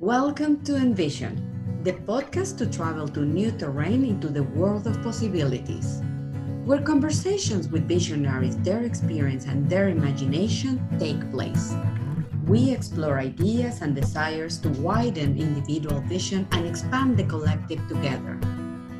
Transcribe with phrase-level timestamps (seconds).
[0.00, 6.02] Welcome to Envision, the podcast to travel to new terrain into the world of possibilities,
[6.64, 11.74] where conversations with visionaries, their experience, and their imagination take place.
[12.46, 18.38] We explore ideas and desires to widen individual vision and expand the collective together.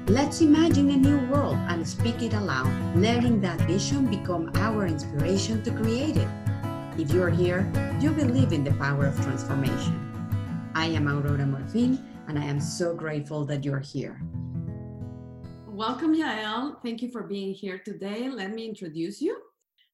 [0.09, 5.62] Let's imagine a new world and speak it aloud, letting that vision become our inspiration
[5.62, 6.29] to create it.
[6.99, 7.71] If you're here,
[8.01, 10.07] you believe in the power of transformation.
[10.79, 11.99] I am Aurora Morfin,
[12.29, 14.23] and I am so grateful that you're here.
[15.67, 16.81] Welcome, Yael.
[16.85, 18.29] Thank you for being here today.
[18.29, 19.36] Let me introduce you.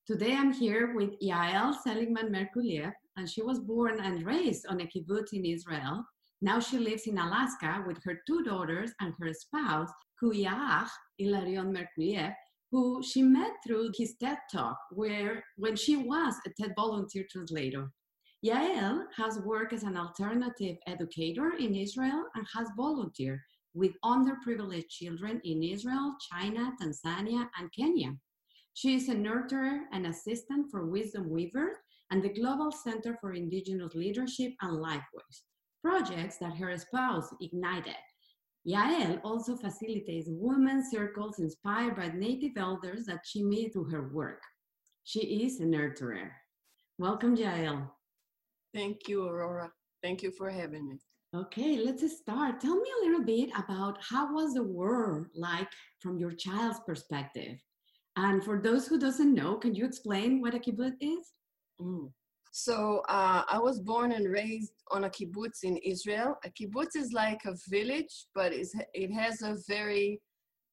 [0.07, 4.85] Today I'm here with Yael Zeligman Merculieff, and she was born and raised on a
[4.85, 6.05] kibbutz in Israel.
[6.43, 9.89] Now she lives in Alaska with her two daughters and her spouse,
[10.23, 12.35] Kuuyux Ilarion Merculieff,
[12.71, 17.91] who she met through his TED Talk, where when she was a TED volunteer translator.
[18.45, 23.41] Yael has worked as an alternative educator in Israel and has volunteered
[23.73, 28.13] with underprivileged children in Israel, China, Tanzania, and Kenya.
[28.75, 31.77] She is a nurturer and assistant for Wisdom Weavers
[32.11, 35.43] and the Global Center for Indigenous Leadership and Lifeways,
[35.83, 37.97] projects that her spouse ignited.
[38.69, 44.43] Yael also facilitates women's circles inspired by native elders that she meets through her work.
[45.05, 46.29] She is a nurturer.
[46.99, 47.89] Welcome, Yael.
[48.75, 49.71] Thank you, Aurora.
[50.03, 50.97] Thank you for having me.
[51.35, 52.61] Okay, let's start.
[52.61, 55.69] Tell me a little bit about how was the world like
[56.01, 57.59] from your child's perspective?
[58.17, 61.33] And for those who doesn't know, can you explain what a kibbutz is?
[61.81, 62.11] Mm.
[62.53, 66.37] So uh, I was born and raised on a kibbutz in Israel.
[66.45, 70.21] A kibbutz is like a village, but it has a very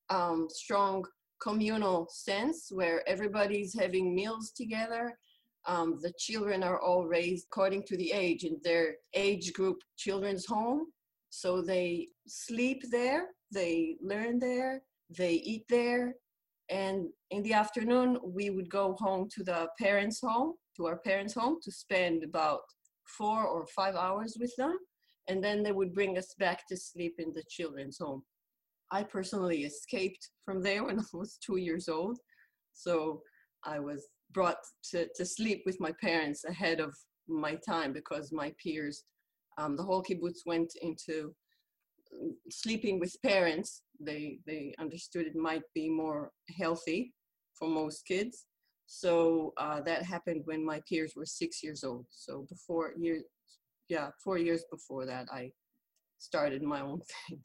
[0.10, 1.04] um, strong
[1.42, 5.18] communal sense where everybody's having meals together
[5.68, 10.46] um, the children are all raised according to the age in their age group children's
[10.46, 10.88] home.
[11.30, 14.82] So they sleep there, they learn there,
[15.18, 16.16] they eat there.
[16.70, 21.34] And in the afternoon, we would go home to the parents' home, to our parents'
[21.34, 22.62] home, to spend about
[23.06, 24.78] four or five hours with them.
[25.28, 28.24] And then they would bring us back to sleep in the children's home.
[28.92, 32.18] I personally escaped from there when I was two years old.
[32.74, 33.22] So
[33.64, 34.58] I was brought
[34.92, 36.94] to, to sleep with my parents ahead of
[37.28, 39.04] my time because my peers,
[39.58, 41.34] um, the whole kibbutz went into
[42.14, 43.84] mm, sleeping with parents.
[44.00, 47.14] They, they understood it might be more healthy
[47.58, 48.46] for most kids.
[48.88, 52.06] So uh, that happened when my peers were six years old.
[52.10, 53.24] So before years,
[53.88, 55.52] yeah, four years before that, I
[56.18, 57.42] started my own thing.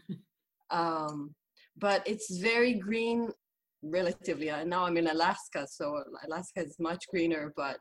[0.70, 1.34] um,
[1.76, 3.30] but it's very green
[3.82, 7.78] relatively uh, now i'm in alaska so alaska is much greener but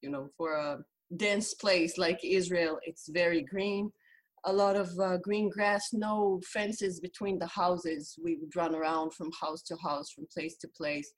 [0.00, 0.78] you know for a
[1.16, 3.90] dense place like israel it's very green.
[4.44, 8.16] A lot of uh, green grass no fences between the houses.
[8.22, 11.08] We would run around from house to house from place to place.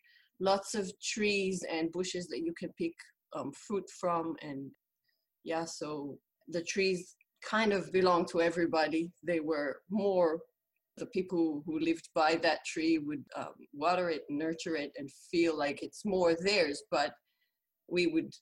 [0.41, 2.93] Lots of trees and bushes that you can pick
[3.35, 4.71] um, fruit from and
[5.43, 6.19] yeah so
[6.49, 9.11] the trees kind of belong to everybody.
[9.23, 10.41] They were more
[10.97, 15.57] the people who lived by that tree would um, water it, nurture it, and feel
[15.57, 16.83] like it's more theirs.
[16.91, 17.13] But
[17.89, 18.33] we would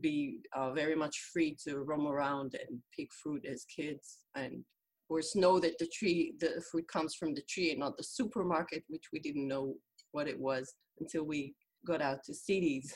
[0.00, 5.08] be uh, very much free to roam around and pick fruit as kids, and of
[5.08, 8.84] course know that the tree, the fruit comes from the tree and not the supermarket,
[8.88, 9.74] which we didn't know
[10.12, 11.54] what it was until we
[11.86, 12.94] got out to cities.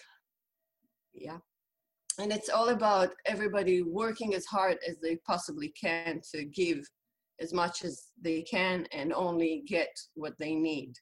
[1.15, 1.39] Yeah.
[2.19, 6.89] And it's all about everybody working as hard as they possibly can to give
[7.41, 10.95] as much as they can and only get what they need.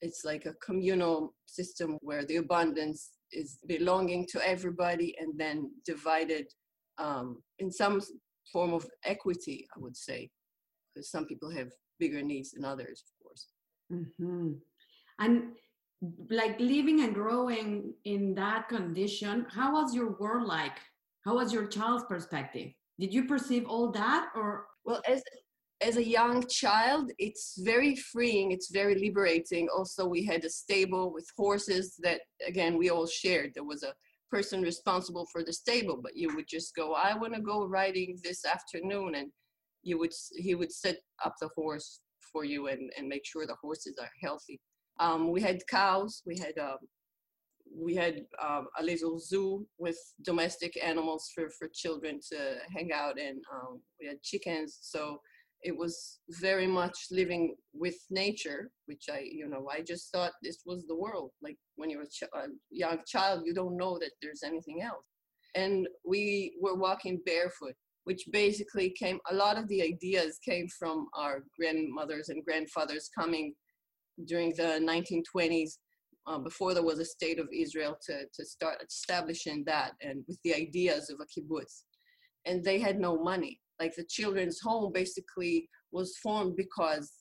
[0.00, 6.46] It's like a communal system where the abundance is belonging to everybody and then divided
[6.98, 8.00] um, in some
[8.52, 10.30] form of equity, I would say,
[10.94, 13.46] because some people have bigger needs than others, of course.
[13.92, 14.52] Mm-hmm.
[15.18, 15.52] And
[16.30, 20.78] like living and growing in that condition, how was your world like?
[21.24, 22.72] How was your child's perspective?
[22.98, 25.22] Did you perceive all that or well as
[25.80, 29.68] as a young child it's very freeing it's very liberating.
[29.76, 33.52] Also we had a stable with horses that again we all shared.
[33.54, 33.94] There was a
[34.30, 38.18] person responsible for the stable but you would just go i want to go riding
[38.24, 39.30] this afternoon and
[39.82, 42.00] you would he would set up the horse
[42.32, 44.60] for you and, and make sure the horses are healthy.
[44.98, 46.78] Um, we had cows we had um,
[47.74, 53.18] we had um, a little zoo with domestic animals for, for children to hang out
[53.18, 54.78] and Um, we had chickens.
[54.82, 55.20] So
[55.62, 60.60] it was very much living with nature, which I, you know, I just thought this
[60.66, 61.30] was the world.
[61.40, 65.06] Like when you're a, ch- a young child, you don't know that there's anything else.
[65.54, 71.06] And we were walking barefoot which basically came, a lot of the ideas came from
[71.14, 73.54] our grandmothers and grandfathers coming
[74.26, 75.78] during the 1920s,
[76.26, 80.38] uh, before there was a state of Israel, to, to start establishing that and with
[80.44, 81.84] the ideas of a kibbutz.
[82.46, 83.60] And they had no money.
[83.80, 87.12] Like the children's home basically was formed because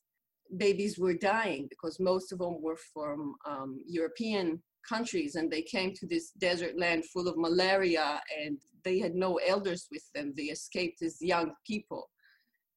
[0.58, 5.94] babies were dying because most of them were from um, European countries and they came
[5.94, 10.34] to this desert land full of malaria and they had no elders with them.
[10.36, 12.10] They escaped as young people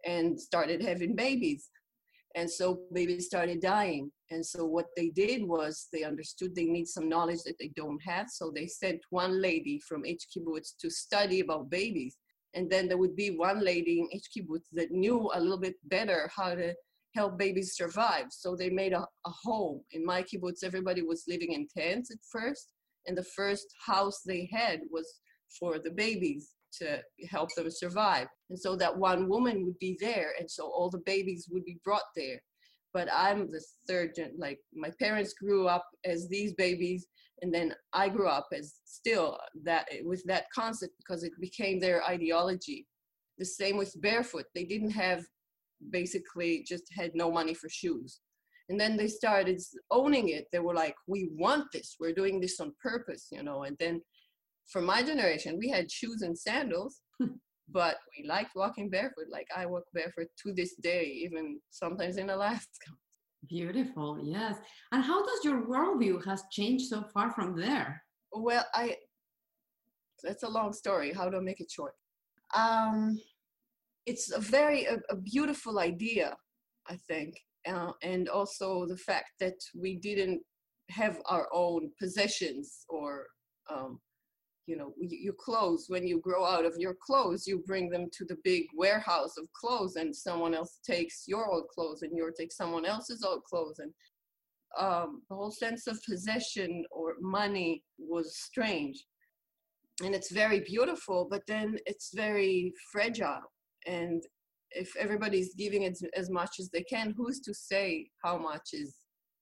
[0.05, 1.71] and started having babies.
[2.35, 4.11] And so babies started dying.
[4.35, 8.03] And so what they did was they understood they need some knowledge that they don't
[8.03, 8.29] have.
[8.29, 12.17] So they sent one lady from each kibbutz to study about babies.
[12.55, 15.77] And then there would be one lady in each kibbutz that knew a little bit
[15.85, 16.75] better how to
[17.15, 18.27] help babies survive.
[18.31, 19.83] So they made a, a home.
[19.93, 22.71] In my kibbutz, everybody was living in tents at first.
[23.07, 25.21] And the first house they had was
[25.61, 27.01] for the babies to
[27.31, 28.27] help them survive.
[28.51, 30.33] And so that one woman would be there.
[30.41, 32.41] And so all the babies would be brought there.
[32.95, 37.07] But I'm the third, like my parents grew up as these babies.
[37.43, 42.03] And then I grew up as still that with that concept because it became their
[42.05, 42.87] ideology.
[43.37, 44.47] The same with barefoot.
[44.55, 45.25] They didn't have
[45.91, 48.21] basically just had no money for shoes.
[48.69, 50.47] And then they started owning it.
[50.53, 51.97] They were like, we want this.
[52.01, 53.65] We're doing this on purpose, you know.
[53.65, 54.01] And then
[54.71, 57.01] for my generation, we had shoes and sandals,
[57.69, 59.27] but we liked walking barefoot.
[59.31, 62.91] Like I walk barefoot to this day, even sometimes in Alaska.
[63.49, 64.57] Beautiful, yes.
[64.93, 68.03] And how does your worldview has changed so far from there?
[68.33, 68.97] Well, I
[70.23, 71.13] that's a long story.
[71.13, 71.93] How do I make it short?
[72.55, 73.21] Um,
[74.07, 76.35] it's a very a, a beautiful idea,
[76.89, 77.35] I think,
[77.67, 80.41] uh, and also the fact that we didn't
[80.91, 83.27] have our own possessions or
[83.71, 84.01] um,
[84.67, 88.25] you know your clothes when you grow out of your clothes you bring them to
[88.25, 92.53] the big warehouse of clothes and someone else takes your old clothes and you take
[92.53, 93.93] someone else's old clothes and
[94.79, 99.05] um, the whole sense of possession or money was strange.
[100.05, 103.43] And it's very beautiful but then it's very fragile.
[103.87, 104.23] And
[104.71, 108.97] if everybody's giving as, as much as they can who's to say how much is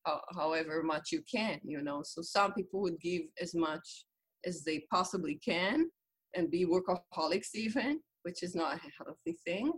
[0.04, 2.02] how, however much you can you know?
[2.04, 4.04] So some people would give as much
[4.47, 5.89] as they possibly can
[6.35, 9.73] and be workaholics even which is not a healthy thing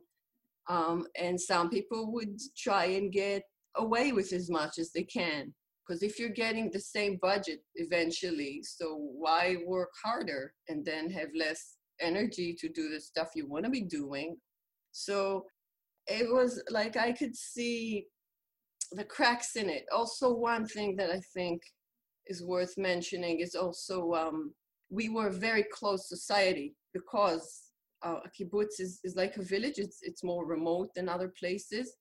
[0.69, 3.43] um, and some people would try and get
[3.77, 5.53] away with as much as they can
[5.87, 11.29] because if you're getting the same budget eventually so why work harder and then have
[11.37, 14.37] less energy to do the stuff you want to be doing
[14.93, 15.45] so
[16.07, 18.07] it was like I could see
[18.93, 19.85] the cracks in it.
[19.93, 21.63] Also, one thing that I think
[22.27, 24.53] is worth mentioning is also um,
[24.91, 27.71] we were a very close society because
[28.05, 29.79] uh, a kibbutz is, is like a village.
[29.79, 31.97] It's it's more remote than other places.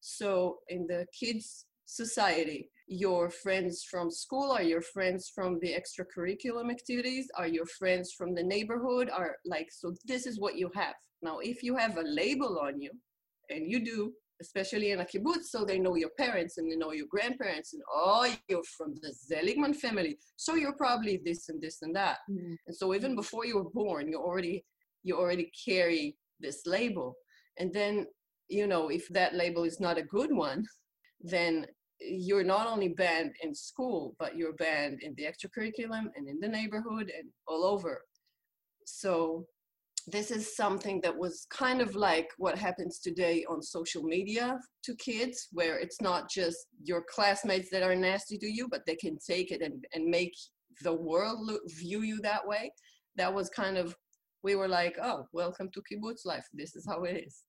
[0.00, 6.70] So in the kids society, your friends from school are your friends from the extracurriculum
[6.70, 10.94] activities are your friends from the neighborhood are like so this is what you have
[11.22, 12.90] now, if you have a label on you,
[13.50, 16.92] and you do, especially in a kibbutz, so they know your parents and they know
[16.92, 21.82] your grandparents, and oh, you're from the Zeligman family, so you're probably this and this
[21.82, 22.18] and that.
[22.30, 22.54] Mm-hmm.
[22.66, 24.64] And so even before you were born, you already
[25.06, 27.16] you already carry this label.
[27.58, 28.06] And then,
[28.48, 30.64] you know, if that label is not a good one,
[31.20, 31.66] then
[32.00, 36.48] you're not only banned in school, but you're banned in the extracurriculum and in the
[36.48, 38.02] neighborhood and all over.
[38.84, 39.46] So
[40.06, 44.94] this is something that was kind of like what happens today on social media to
[44.96, 49.18] kids, where it's not just your classmates that are nasty to you, but they can
[49.18, 50.32] take it and, and make
[50.82, 52.70] the world look, view you that way.
[53.16, 53.96] That was kind of,
[54.44, 56.46] we were like, oh, welcome to kibbutz life.
[56.54, 57.42] This is how it is.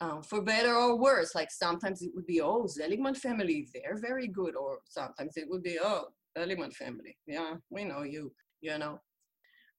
[0.00, 4.28] Um, for better or worse, like sometimes it would be, oh, Zeligman family, they're very
[4.28, 4.56] good.
[4.56, 6.06] Or sometimes it would be, oh,
[6.38, 8.98] Zeligman family, yeah, we know you, you know.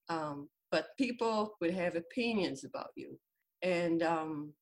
[0.09, 3.17] Um, but people would have opinions about you.
[3.61, 4.53] And um,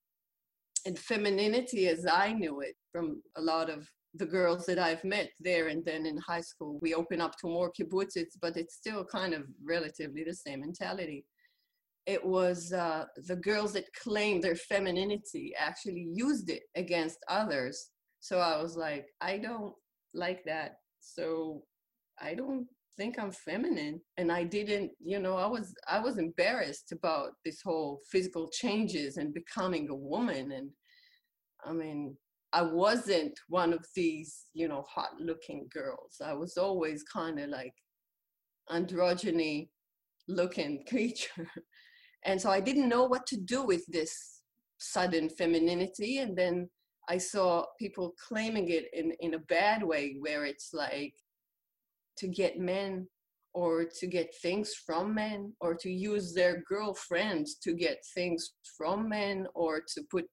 [0.86, 5.30] and femininity, as I knew it from a lot of the girls that I've met
[5.40, 9.04] there and then in high school, we open up to more kibbutzes, but it's still
[9.04, 11.26] kind of relatively the same mentality.
[12.06, 17.90] It was uh, the girls that claimed their femininity actually used it against others.
[18.22, 19.74] So I was like, I don't
[20.14, 20.78] like that.
[21.02, 21.64] So
[22.20, 22.66] I don't
[22.98, 24.02] think I'm feminine.
[24.18, 29.18] And I didn't, you know, I was I was embarrassed about this whole physical changes
[29.18, 30.52] and becoming a woman.
[30.52, 30.70] And
[31.66, 32.18] I mean,
[32.54, 36.22] I wasn't one of these, you know, hot looking girls.
[36.24, 37.74] I was always kind of like
[38.70, 39.70] androgyny
[40.28, 41.50] looking creature.
[42.26, 44.42] and so i didn't know what to do with this
[44.78, 46.70] sudden femininity and then
[47.10, 51.14] i saw people claiming it in in a bad way where it's like
[52.18, 53.08] to get men
[53.54, 59.10] or to get things from men or to use their girlfriends to get things from
[59.10, 60.26] men or to put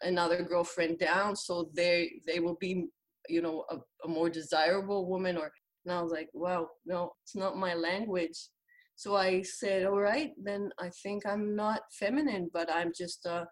[0.00, 2.86] another girlfriend down so they they will be
[3.28, 5.50] you know a, a more desirable woman or
[5.84, 8.38] and i was like wow no it's not my language.
[8.96, 13.46] So i said all right then i think i'm not feminine but i'm just a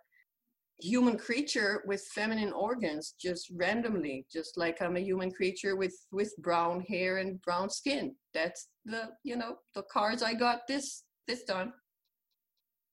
[0.81, 6.33] human creature with feminine organs just randomly just like i'm a human creature with with
[6.39, 8.15] brown hair and brown skin.
[8.35, 11.73] That's the you know the cards i got this this time.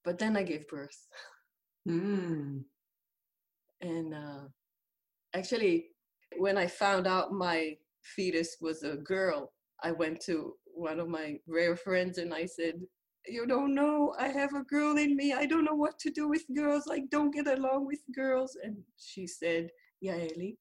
[0.04, 1.08] But then i gave birth.
[1.88, 2.64] Mm.
[3.82, 4.44] and uh
[5.34, 5.86] actually
[6.38, 9.54] when i found out my fetus was a girl
[9.84, 12.74] i went to one of my rare friends and i said
[13.28, 16.28] you don't know i have a girl in me i don't know what to do
[16.28, 18.58] with girls i don't get along with girls.
[18.64, 19.70] And she said
[20.02, 20.58] yeah ellie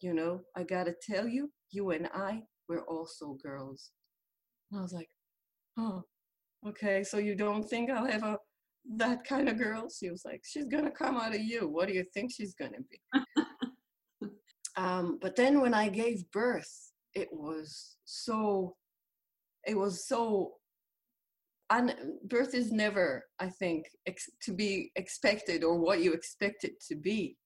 [0.00, 3.90] you know i gotta tell you you and i we're also girls.
[4.70, 5.08] And i was like
[5.78, 6.04] oh
[6.66, 8.38] okay so you don't think i'll have a
[8.96, 9.88] that kind of girl?
[9.88, 11.68] She was like she's gonna come out of you.
[11.68, 13.20] What do you think she's gonna be?
[14.76, 18.76] Um, but then when i gave birth it was so
[19.66, 20.54] it was so
[22.24, 26.96] birth is never i think ex- to be expected or what you expect it to
[26.96, 27.36] be.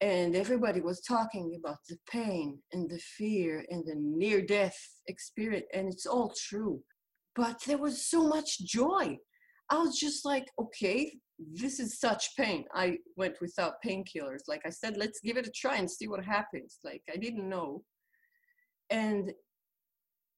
[0.00, 5.66] And everybody was talking about the pain and the fear and the near death experience
[5.72, 6.82] and it's all true.
[7.36, 9.18] But there was so much joy.
[9.70, 12.64] I was just like okay this is such pain.
[12.72, 14.42] I went without painkillers.
[14.48, 16.78] Like i said let's give it a try and see what happens.
[16.84, 17.82] Like i didn't know.
[18.90, 19.32] And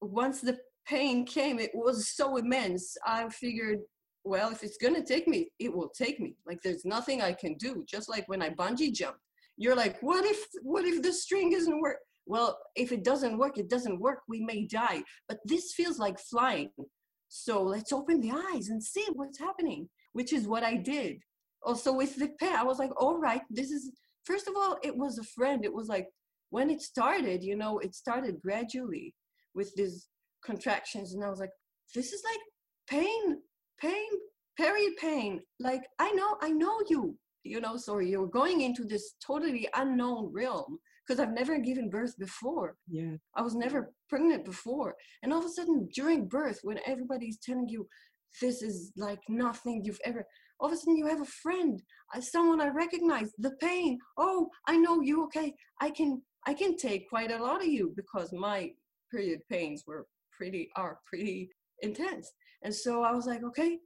[0.01, 0.57] once the
[0.87, 2.97] pain came, it was so immense.
[3.07, 3.81] I figured,
[4.25, 6.37] well, if it's gonna take me, it will take me.
[6.47, 7.85] Like there's nothing I can do.
[7.89, 9.17] Just like when I bungee jump,
[9.57, 11.99] you're like, what if, what if the string doesn't work?
[12.27, 14.21] Well, if it doesn't work, it doesn't work.
[14.29, 15.03] We may die.
[15.29, 16.71] But this feels like flying.
[17.29, 21.19] So let's open the eyes and see what's happening, which is what I did.
[21.63, 23.91] Also with the pain, I was like, all right, this is.
[24.25, 25.65] First of all, it was a friend.
[25.65, 26.09] It was like
[26.51, 29.15] when it started, you know, it started gradually
[29.55, 30.07] with this
[30.45, 31.51] contractions and i was like
[31.95, 32.39] this is like
[32.89, 33.39] pain
[33.81, 34.09] pain
[34.57, 35.41] period pain.
[35.61, 40.31] Like i know i know you you know so you're going into this totally unknown
[40.33, 42.77] realm because i've never given birth before.
[42.89, 43.17] Yeah.
[43.37, 44.95] I was never pregnant before.
[45.23, 47.87] And all of a sudden during birth when everybody's telling you
[48.41, 50.25] this is like nothing you've ever
[50.61, 51.83] all of a sudden you have a friend
[52.15, 53.99] uh, someone i recognize the pain.
[54.17, 55.53] Oh i know you okay.
[55.81, 58.71] I can i can take quite a lot of you because my
[59.11, 60.07] period pains were
[60.37, 61.51] pretty are pretty
[61.83, 62.31] intense.
[62.63, 63.79] And so I was like, okay,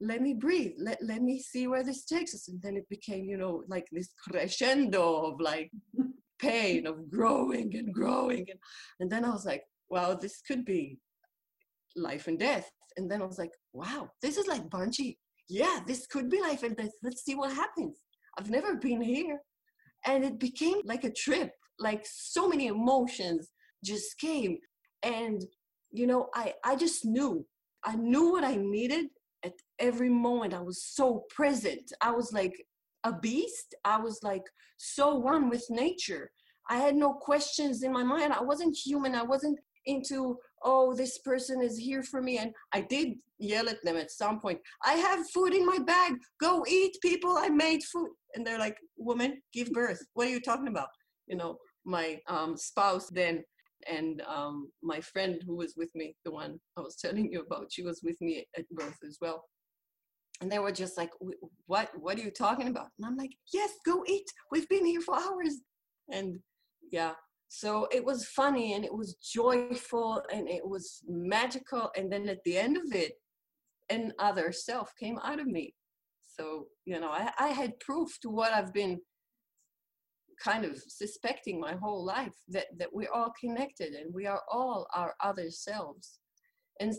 [0.00, 0.72] let me breathe.
[0.78, 2.48] Let let me see where this takes us.
[2.48, 5.70] And then it became, you know, like this crescendo of like
[6.40, 8.46] pain of growing and growing.
[8.50, 8.58] And
[9.00, 10.98] and then I was like, wow, this could be
[11.96, 12.70] life and death.
[12.96, 15.16] And then I was like, wow, this is like bungee.
[15.48, 16.92] Yeah, this could be life and death.
[17.02, 17.98] Let's see what happens.
[18.38, 19.40] I've never been here.
[20.06, 23.50] And it became like a trip, like so many emotions
[23.84, 24.58] just came.
[25.02, 25.42] And
[25.92, 27.46] you know, I, I just knew.
[27.84, 29.06] I knew what I needed
[29.44, 30.54] at every moment.
[30.54, 31.92] I was so present.
[32.00, 32.54] I was like
[33.04, 33.74] a beast.
[33.84, 34.44] I was like
[34.76, 36.30] so one with nature.
[36.68, 38.32] I had no questions in my mind.
[38.32, 39.14] I wasn't human.
[39.14, 42.38] I wasn't into, oh, this person is here for me.
[42.38, 44.60] And I did yell at them at some point.
[44.84, 46.12] I have food in my bag.
[46.40, 47.36] Go eat, people.
[47.36, 48.10] I made food.
[48.34, 50.00] And they're like, woman, give birth.
[50.14, 50.88] What are you talking about?
[51.26, 53.42] You know, my um, spouse then
[53.88, 57.72] and um, my friend who was with me, the one I was telling you about,
[57.72, 59.44] she was with me at birth as well.
[60.40, 61.10] And they were just like,
[61.66, 61.90] "What?
[61.98, 64.24] What are you talking about?" And I'm like, "Yes, go eat.
[64.50, 65.56] We've been here for hours."
[66.10, 66.38] And
[66.90, 67.12] yeah,
[67.48, 71.90] so it was funny and it was joyful and it was magical.
[71.96, 73.12] And then at the end of it,
[73.90, 75.74] an other self came out of me.
[76.22, 78.98] So you know, I, I had proof to what I've been
[80.42, 84.86] kind of suspecting my whole life that that we're all connected and we are all
[84.94, 86.18] our other selves.
[86.80, 86.94] And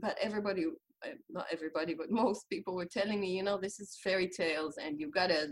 [0.00, 0.64] but everybody
[1.04, 4.76] uh, not everybody but most people were telling me you know this is fairy tales
[4.82, 5.48] and you gotta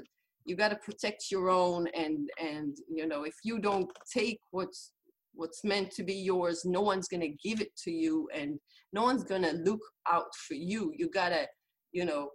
[0.47, 4.93] you gotta protect your own and and you know if you don't take what's
[5.35, 8.59] what's meant to be yours no one's gonna give it to you and
[8.93, 10.93] no one's gonna look out for you.
[10.97, 11.47] You gotta
[11.93, 12.31] you know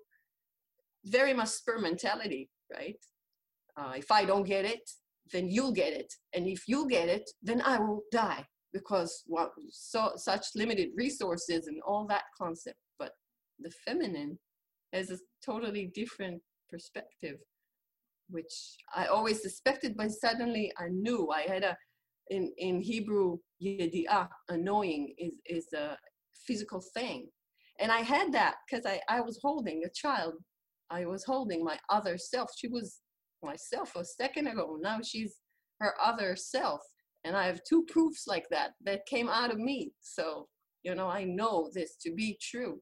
[1.05, 2.97] very much spur mentality right?
[3.77, 4.89] Uh, if I don't get it,
[5.31, 6.11] then you'll get it.
[6.33, 11.67] And if you get it, then I will die because well, so such limited resources
[11.67, 12.77] and all that concept.
[12.97, 13.11] But
[13.59, 14.37] the feminine
[14.93, 17.37] has a totally different perspective,
[18.29, 18.53] which
[18.95, 21.29] I always suspected, but suddenly I knew.
[21.29, 21.77] I had a,
[22.29, 25.97] in, in Hebrew, yedi'ah, annoying is, is a
[26.45, 27.27] physical thing.
[27.79, 30.33] And I had that because I, I was holding a child.
[30.91, 32.49] I was holding my other self.
[32.57, 32.99] She was
[33.43, 34.77] myself a second ago.
[34.81, 35.37] Now she's
[35.79, 36.81] her other self.
[37.23, 39.91] And I have two proofs like that that came out of me.
[40.01, 40.47] So,
[40.83, 42.81] you know, I know this to be true.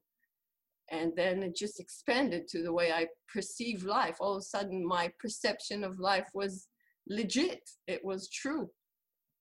[0.89, 4.17] And then it just expanded to the way I perceive life.
[4.19, 6.67] All of a sudden, my perception of life was
[7.09, 8.69] legit, it was true.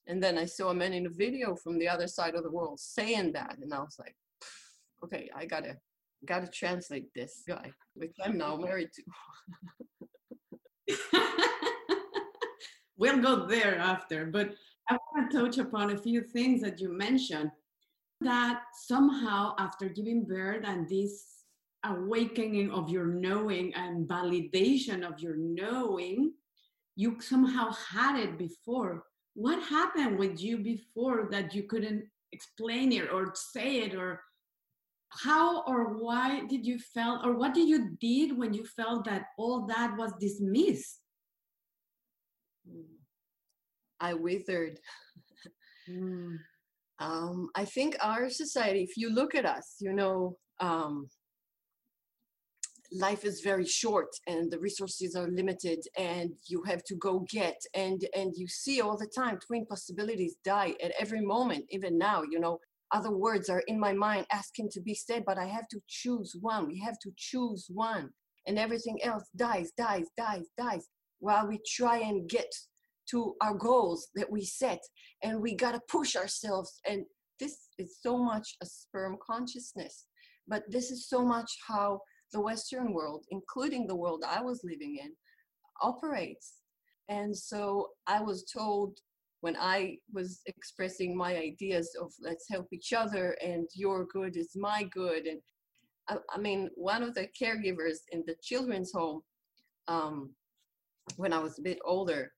[0.08, 2.50] And then I saw a man in a video from the other side of the
[2.50, 3.56] world saying that.
[3.60, 4.16] And I was like,
[5.04, 5.76] okay, I gotta
[6.24, 9.02] gotta translate this guy, which I'm now married to.
[12.96, 14.54] we'll go there after, but
[14.88, 17.50] I want to touch upon a few things that you mentioned
[18.20, 21.24] that somehow after giving birth and this
[21.84, 26.32] awakening of your knowing and validation of your knowing,
[26.96, 29.04] you somehow had it before.
[29.34, 34.22] What happened with you before that you couldn't explain it or say it or
[35.10, 39.26] how or why did you felt or what did you did when you felt that
[39.38, 41.00] all that was dismissed?
[44.00, 44.78] I withered.
[45.88, 46.38] Mm.
[46.98, 51.08] um, i think our society if you look at us you know um,
[52.92, 57.60] life is very short and the resources are limited and you have to go get
[57.74, 62.22] and and you see all the time twin possibilities die at every moment even now
[62.22, 62.58] you know
[62.92, 66.36] other words are in my mind asking to be said, but I have to choose
[66.40, 66.66] one.
[66.66, 68.10] We have to choose one.
[68.46, 70.88] And everything else dies, dies, dies, dies
[71.18, 72.52] while we try and get
[73.10, 74.80] to our goals that we set.
[75.22, 76.80] And we got to push ourselves.
[76.88, 77.04] And
[77.40, 80.06] this is so much a sperm consciousness.
[80.48, 82.00] But this is so much how
[82.32, 85.12] the Western world, including the world I was living in,
[85.82, 86.54] operates.
[87.08, 88.98] And so I was told
[89.40, 94.56] when I was expressing my ideas of let's help each other and your good is
[94.56, 95.26] my good.
[95.26, 95.40] And
[96.08, 99.22] I, I mean, one of the caregivers in the children's home,
[99.88, 100.30] um,
[101.16, 102.32] when I was a bit older,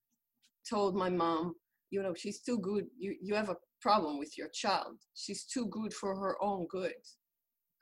[0.68, 1.54] told my mom,
[1.90, 2.86] you know, she's too good.
[2.98, 4.96] You, you have a problem with your child.
[5.14, 6.92] She's too good for her own good.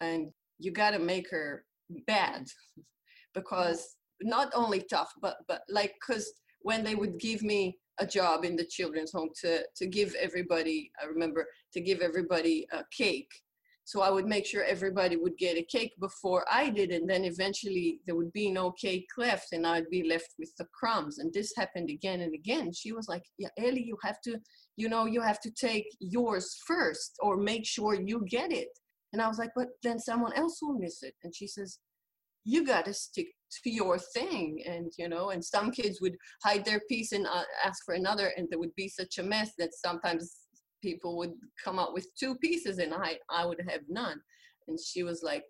[0.00, 1.64] And you got to make her
[2.06, 2.46] bad
[3.34, 6.32] because not only tough, but, but like, because
[6.66, 10.90] when they would give me a job in the children's home to to give everybody
[11.00, 13.32] i remember to give everybody a cake.
[13.90, 17.24] So i would make sure everybody would get a cake before i did and then
[17.24, 21.18] eventually there would be no cake left and i'd be left with the crumbs.
[21.20, 22.66] And this happened again and again.
[22.80, 24.32] She was like yeah ellie you have to
[24.82, 28.72] you know you have to take yours first or make sure you get it.
[29.12, 31.14] And i was like but then someone else will miss it.
[31.22, 31.78] And she says
[32.46, 33.26] you got to stick
[33.62, 37.42] to your thing and you know and some kids would hide their piece and uh,
[37.64, 40.36] ask for another and there would be such a mess that sometimes
[40.82, 41.32] people would
[41.62, 44.20] come up with two pieces and i i would have none.
[44.68, 45.44] And she was like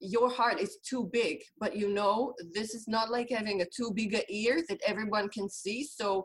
[0.00, 3.90] your heart is too big but you know this is not like having a too
[3.94, 6.24] big a ear that everyone can see so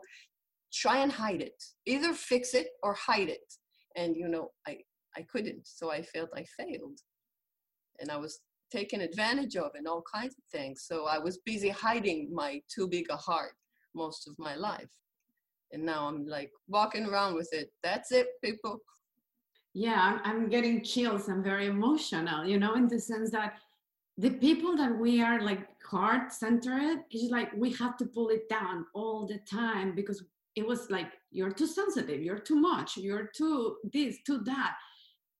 [0.72, 1.62] try and hide it.
[1.86, 3.48] Either fix it or hide it.
[3.96, 4.78] And you know i
[5.16, 6.98] i couldn't so i felt i failed.
[8.00, 8.40] And i was
[8.72, 10.84] taken advantage of and all kinds of things.
[10.88, 13.52] So I was busy hiding my too big a heart
[13.94, 14.88] most of my life.
[15.72, 17.70] And now I'm like walking around with it.
[17.82, 18.78] That's it, people.
[19.74, 21.28] Yeah, I'm, getting chills.
[21.28, 23.54] I'm very emotional, you know, in the sense that
[24.18, 28.48] the people that we are like heart centered is like we have to pull it
[28.50, 30.22] down all the time because
[30.56, 34.74] it was like you're too sensitive, you're too much, you're too this, too that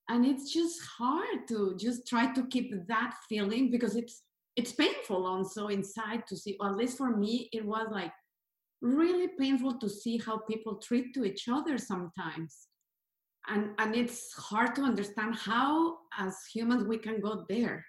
[0.08, 4.22] and it's just hard to just try to keep that feeling because it's
[4.56, 8.12] it's painful also inside to see at least for me it was like
[8.82, 12.66] really painful to see how people treat to each other sometimes.
[13.48, 17.84] And and it's hard to understand how as humans we can go there.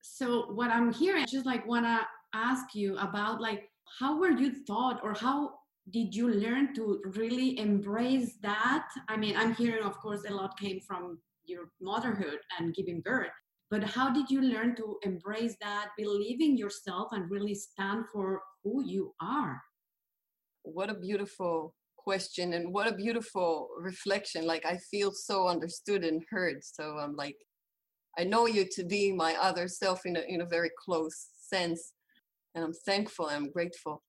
[0.00, 2.00] So what i'm hearing just like want to
[2.34, 5.57] ask you about like how were you thought or how
[5.90, 8.88] did you learn to really embrace that?
[9.08, 13.30] I mean, I'm hearing, of course, a lot came from your motherhood and giving birth,
[13.70, 18.84] but how did you learn to embrace that, believing yourself, and really stand for who
[18.84, 19.62] you are?
[20.62, 24.46] What a beautiful question, and what a beautiful reflection.
[24.46, 26.62] Like, I feel so understood and heard.
[26.62, 27.36] So I'm like,
[28.18, 31.92] I know you to be my other self in a, in a very close sense.
[32.54, 34.02] And I'm thankful, I'm grateful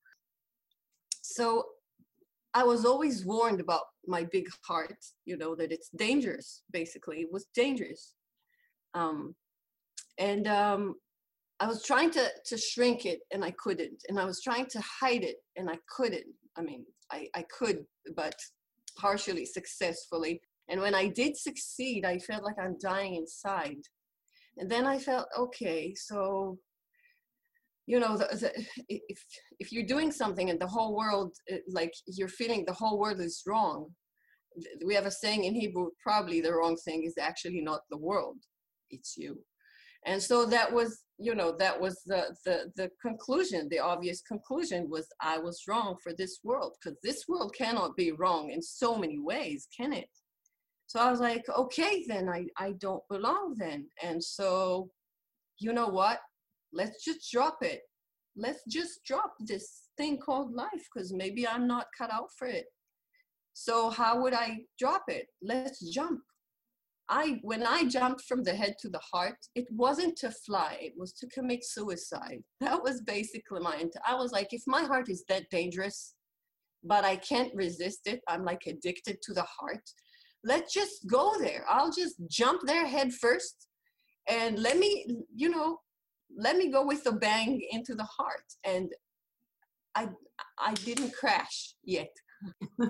[1.29, 1.63] so
[2.53, 7.17] I was always warned about my big heart, you know, that it's dangerous, basically.
[7.21, 8.15] It was dangerous.
[8.95, 9.35] Um,
[10.17, 10.95] and um,
[11.59, 14.81] I was trying to to shrink it and I couldn't, and I was trying to
[15.01, 16.33] hide it and I couldn't.
[16.57, 18.35] I mean, I I could, but
[18.97, 20.41] partially successfully.
[20.69, 23.81] And when I did succeed, I felt like I'm dying inside.
[24.57, 26.57] And then I felt okay, so
[27.89, 28.51] you know, the, the,
[28.87, 29.19] if
[29.59, 33.19] if you're doing something and the whole world, uh, like you're feeling the whole world
[33.19, 33.87] is wrong,
[34.85, 38.37] we have a saying in Hebrew: probably the wrong thing is actually not the world,
[38.91, 39.39] it's you.
[40.05, 44.87] And so that was you know that was the the the conclusion the obvious conclusion
[44.89, 48.95] was i was wrong for this world because this world cannot be wrong in so
[48.95, 50.13] many ways can it?
[50.85, 53.87] So i was like okay then i i don't belong then.
[54.03, 54.89] And so
[55.57, 56.19] you know what
[56.73, 57.81] let's just drop it
[58.35, 62.65] let's just drop this thing called life because maybe i'm not cut out for it
[63.53, 66.19] so how would i drop it let's jump
[67.09, 70.93] I when I jumped from the head to the heart, it wasn't to fly, it
[70.95, 72.43] was to commit suicide.
[72.61, 76.13] That was basically my int- I was like, if my heart is that dangerous,
[76.83, 79.81] but I can't resist it, I'm like addicted to the heart.
[80.43, 81.65] Let's just go there.
[81.67, 83.67] I'll just jump there head first
[84.29, 85.05] and let me,
[85.35, 85.79] you know,
[86.35, 88.45] let me go with a bang into the heart.
[88.63, 88.91] And
[89.95, 90.09] I
[90.59, 92.11] I didn't crash yet.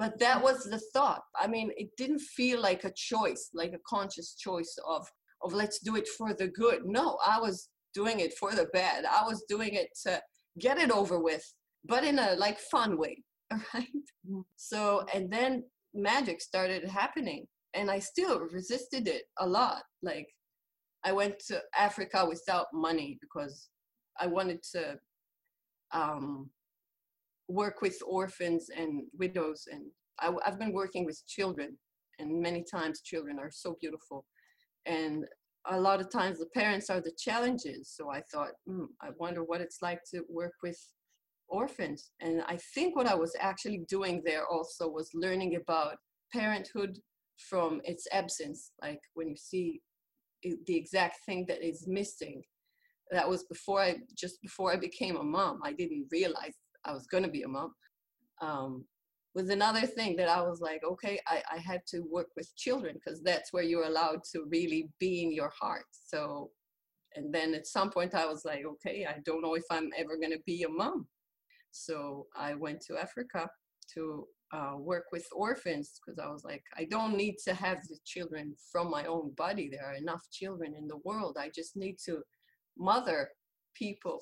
[0.00, 3.86] but that was the thought i mean it didn't feel like a choice like a
[3.86, 5.06] conscious choice of
[5.42, 9.04] of let's do it for the good no i was doing it for the bad
[9.04, 10.20] i was doing it to
[10.58, 11.44] get it over with
[11.84, 13.16] but in a like fun way
[13.74, 14.40] right mm-hmm.
[14.56, 15.62] so and then
[15.94, 20.28] magic started happening and i still resisted it a lot like
[21.04, 23.68] i went to africa without money because
[24.18, 24.96] i wanted to
[25.92, 26.48] um
[27.48, 29.82] work with orphans and widows and
[30.20, 31.76] I, have been working with children
[32.20, 34.24] and many times children are so beautiful.
[34.86, 35.24] And
[35.68, 39.44] a lot of times the parents are the challenges so i thought mm, i wonder
[39.44, 40.78] what it's like to work with
[41.48, 42.12] orphans.
[42.20, 45.96] And i think what i was actually doing there also was learning about
[46.32, 46.98] parenthood
[47.36, 49.82] from its absence like when you see
[50.42, 52.42] the exact thing that is missing
[53.10, 57.06] that was before i just before i became a mom i didn't realize I was
[57.06, 57.74] going to be a mom,
[58.40, 58.84] um,
[59.34, 62.94] was another thing that I was like, okay, I, I had to work with children
[62.94, 65.84] because that's where you're allowed to really be in your heart.
[65.92, 66.50] So,
[67.14, 70.16] and then at some point I was like, okay, I don't know if I'm ever
[70.16, 71.06] going to be a mom.
[71.70, 73.48] So I went to Africa
[73.94, 77.98] to uh, work with orphans because I was like, I don't need to have the
[78.04, 79.68] children from my own body.
[79.70, 81.36] There are enough children in the world.
[81.38, 82.22] I just need to
[82.76, 83.30] mother
[83.74, 84.20] people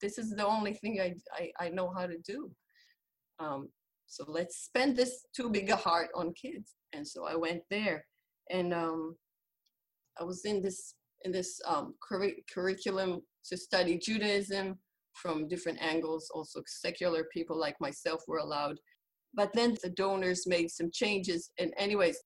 [0.00, 2.50] this is the only thing I, I, I know how to do.
[3.38, 3.68] Um,
[4.06, 6.74] so let's spend this too big a heart on kids.
[6.92, 8.04] And so I went there
[8.50, 9.16] and um,
[10.20, 14.78] I was in this, in this um, curri- curriculum to study Judaism
[15.14, 16.30] from different angles.
[16.34, 18.78] Also secular people like myself were allowed.
[19.34, 21.50] But then the donors made some changes.
[21.58, 22.18] And anyways,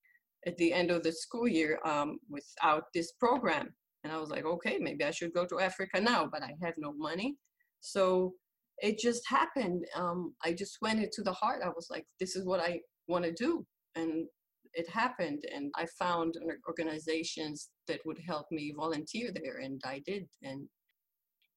[0.45, 3.73] at the end of the school year um, without this program.
[4.03, 6.75] And I was like, okay, maybe I should go to Africa now, but I have
[6.77, 7.35] no money.
[7.81, 8.33] So
[8.79, 9.85] it just happened.
[9.95, 11.61] Um, I just went into the heart.
[11.63, 13.65] I was like, this is what I want to do.
[13.95, 14.27] And
[14.73, 15.43] it happened.
[15.53, 16.35] And I found
[16.67, 19.57] organizations that would help me volunteer there.
[19.57, 20.27] And I did.
[20.43, 20.67] And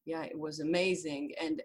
[0.05, 1.33] yeah, it was amazing.
[1.39, 1.61] And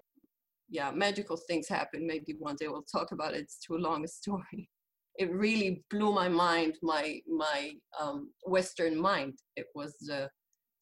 [0.68, 2.06] yeah, magical things happen.
[2.06, 3.40] Maybe one day we'll talk about it.
[3.40, 4.68] It's too long a story.
[5.16, 9.34] It really blew my mind, my my um, Western mind.
[9.56, 10.26] It was, uh,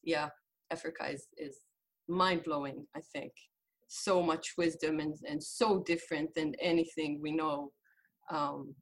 [0.03, 0.29] yeah,
[0.71, 1.59] Africa is, is
[2.07, 2.87] mind blowing.
[2.95, 3.31] I think
[3.87, 7.71] so much wisdom and, and so different than anything we know.
[8.31, 8.73] Um,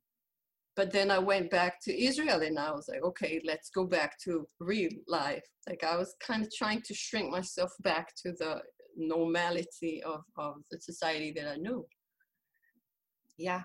[0.78, 4.18] but then I went back to Israel and I was like, okay, let's go back
[4.24, 5.44] to real life.
[5.68, 8.62] Like I was kind of trying to shrink myself back to the
[8.96, 11.86] normality of, of the society that I knew.
[13.38, 13.62] Yeah.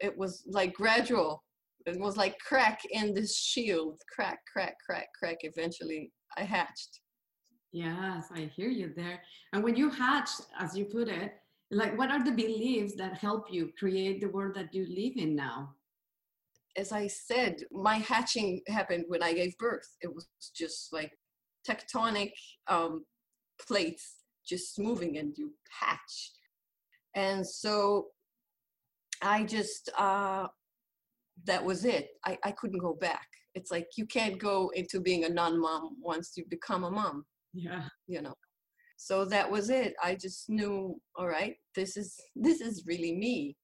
[0.00, 1.42] It was like gradual.
[1.86, 5.38] It was like crack in this shield, crack, crack, crack, crack.
[5.42, 7.00] Eventually I hatched.
[7.72, 9.20] Yes, I hear you there.
[9.52, 11.32] And when you hatch, as you put it,
[11.70, 15.34] like what are the beliefs that help you create the world that you live in
[15.34, 15.74] now?
[16.76, 19.88] As I said, my hatching happened when I gave birth.
[20.02, 21.12] It was just like
[21.68, 22.32] tectonic
[22.68, 23.04] um,
[23.66, 26.32] plates just moving and you hatch.
[27.14, 28.08] And so
[29.22, 30.46] I just, uh,
[31.44, 32.08] that was it.
[32.24, 33.26] I, I couldn't go back.
[33.54, 37.24] It's like you can't go into being a non mom once you become a mom
[37.56, 38.34] yeah you know
[38.96, 43.56] so that was it i just knew all right this is this is really me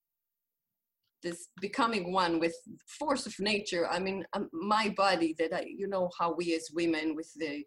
[1.22, 2.54] this becoming one with
[2.98, 6.68] force of nature i mean um, my body that i you know how we as
[6.74, 7.62] women with the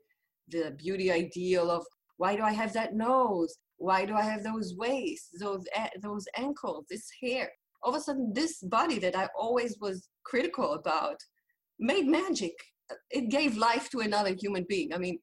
[0.49, 1.85] the beauty ideal of
[2.17, 3.57] why do i have that nose?
[3.77, 5.65] Why do i have those waists those
[6.01, 7.51] those ankles this hair?
[7.83, 11.17] All of a sudden this body that i always was critical about
[11.79, 12.53] made magic.
[13.09, 14.93] It gave life to another human being.
[14.93, 15.19] I mean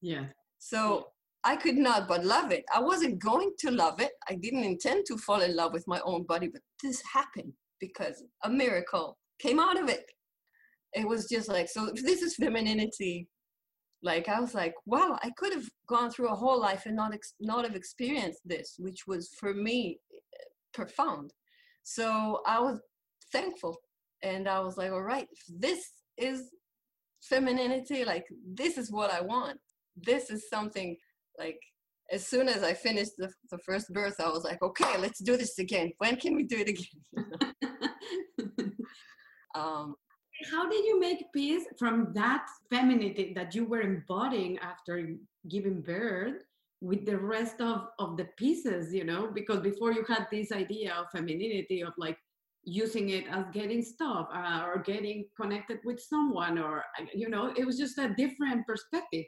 [0.00, 0.26] yeah.
[0.58, 1.06] So
[1.44, 2.64] I could not but love it.
[2.74, 4.12] I wasn't going to love it.
[4.28, 8.22] I didn't intend to fall in love with my own body, but this happened because
[8.44, 10.06] a miracle came out of it.
[10.94, 13.28] It was just like, so this is femininity,
[14.04, 17.14] like I was like, wow, I could have gone through a whole life and not
[17.14, 19.98] ex- not have experienced this, which was for me
[20.74, 21.32] profound.
[21.84, 22.80] So I was
[23.32, 23.78] thankful,
[24.22, 26.50] and I was like, all right, this is
[27.22, 28.04] femininity.
[28.04, 29.58] Like this is what I want.
[29.96, 30.96] This is something
[31.38, 31.58] like
[32.12, 35.38] as soon as I finished the, the first birth, I was like, okay, let's do
[35.38, 35.90] this again.
[35.98, 37.54] When can we do it again?
[39.54, 39.94] um,
[40.50, 45.16] How did you make peace from that femininity that you were embodying after
[45.48, 46.42] giving birth
[46.80, 49.30] with the rest of, of the pieces, you know?
[49.32, 52.18] Because before you had this idea of femininity, of like
[52.62, 57.66] using it as getting stuff uh, or getting connected with someone, or, you know, it
[57.66, 59.24] was just a different perspective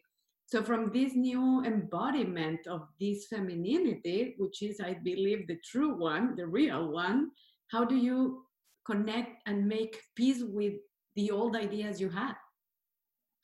[0.49, 6.37] so, from this new embodiment of this femininity, which is, I believe, the true one,
[6.37, 7.33] the real one,
[7.73, 8.45] how do you
[8.85, 10.75] connect and make peace with
[11.17, 12.35] the old ideas you had?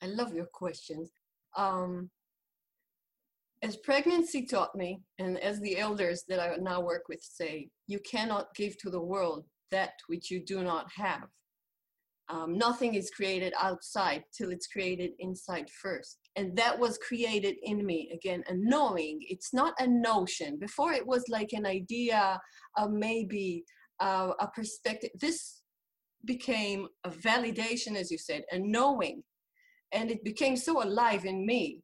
[0.01, 1.11] I love your questions.
[1.57, 2.09] Um,
[3.61, 7.99] as pregnancy taught me, and as the elders that I now work with say, you
[7.99, 11.23] cannot give to the world that which you do not have.
[12.29, 17.85] Um, nothing is created outside till it's created inside first and that was created in
[17.85, 22.39] me again a knowing it's not a notion before it was like an idea
[22.77, 23.63] of maybe
[23.99, 25.62] uh, a perspective this
[26.25, 29.21] became a validation as you said a knowing
[29.91, 31.81] and it became so alive in me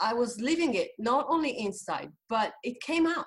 [0.00, 3.26] i was living it not only inside but it came out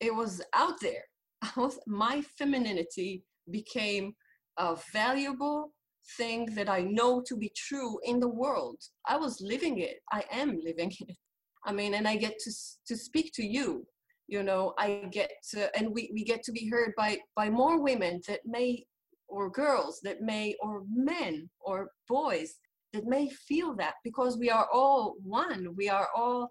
[0.00, 1.04] it was out there
[1.56, 4.14] was, my femininity became
[4.58, 5.72] a valuable
[6.16, 8.78] thing that I know to be true in the world.
[9.06, 9.96] I was living it.
[10.10, 11.16] I am living it.
[11.64, 12.52] I mean, and I get to
[12.88, 13.86] to speak to you.
[14.28, 17.80] You know, I get to, and we, we get to be heard by by more
[17.80, 18.84] women that may,
[19.32, 22.54] or girls that may, or men or boys
[22.92, 25.74] that may feel that because we are all one.
[25.76, 26.48] We are all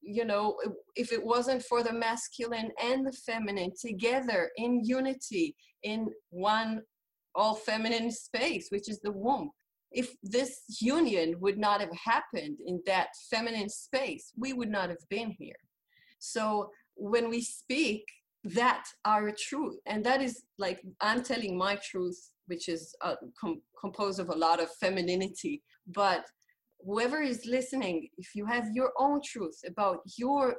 [0.00, 0.56] you know,
[0.96, 6.82] if it wasn't for the masculine and the feminine together in unity, in one
[7.34, 9.50] all feminine space, which is the womb.
[9.90, 15.08] If this union would not have happened in that feminine space, we would not have
[15.08, 15.56] been here.
[16.18, 18.04] So when we speak,
[18.44, 23.62] that our truth, and that is like I'm telling my truth, which is uh, com-
[23.80, 25.62] composed of a lot of femininity.
[25.86, 26.24] But
[26.84, 30.56] whoever is listening, if you have your own truth about your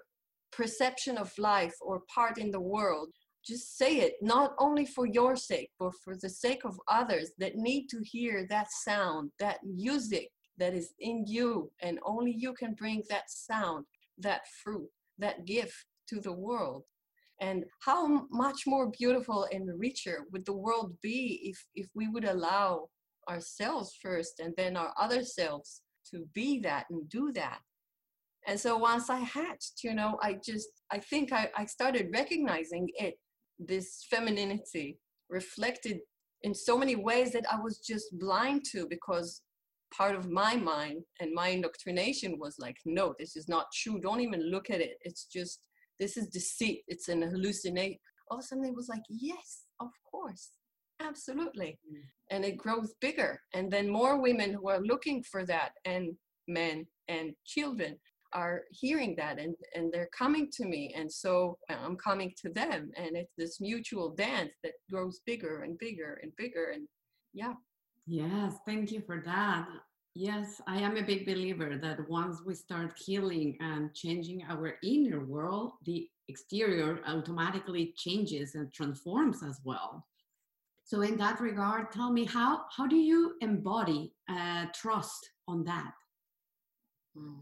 [0.51, 3.09] perception of life or part in the world,
[3.45, 7.55] just say it not only for your sake but for the sake of others that
[7.55, 12.73] need to hear that sound that music that is in you and only you can
[12.73, 13.85] bring that sound
[14.17, 16.83] that fruit that gift to the world
[17.43, 18.01] and how
[18.43, 21.19] much more beautiful and richer would the world be
[21.51, 22.69] if if we would allow
[23.29, 27.59] ourselves first and then our other selves to be that and do that
[28.47, 32.85] and so once i hatched you know i just i think i, I started recognizing
[33.05, 33.15] it
[33.59, 34.97] this femininity
[35.29, 35.99] reflected
[36.43, 39.41] in so many ways that I was just blind to because
[39.95, 43.99] part of my mind and my indoctrination was like, no, this is not true.
[43.99, 44.97] Don't even look at it.
[45.01, 45.67] It's just,
[46.03, 46.81] this is deceit.
[46.89, 47.99] It's an hallucinate.
[48.29, 50.51] All of a sudden it was like, yes, of course,
[50.99, 51.79] absolutely.
[51.89, 52.01] Mm.
[52.31, 53.39] And it grows bigger.
[53.53, 56.13] And then more women who are looking for that and
[56.49, 57.97] men and children
[58.33, 60.93] are hearing that and, and they're coming to me.
[60.97, 62.91] And so uh, I'm coming to them.
[62.97, 66.71] And it's this mutual dance that grows bigger and bigger and bigger.
[66.73, 66.85] And
[67.33, 67.53] yeah.
[68.05, 69.67] Yes, thank you for that.
[70.15, 75.25] Yes, I am a big believer that once we start healing and changing our inner
[75.25, 80.05] world, the exterior automatically changes and transforms as well.
[80.83, 85.93] So, in that regard, tell me how how do you embody uh, trust on that?
[87.17, 87.39] Hmm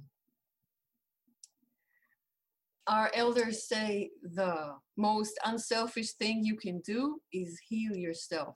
[2.87, 8.55] our elders say the most unselfish thing you can do is heal yourself.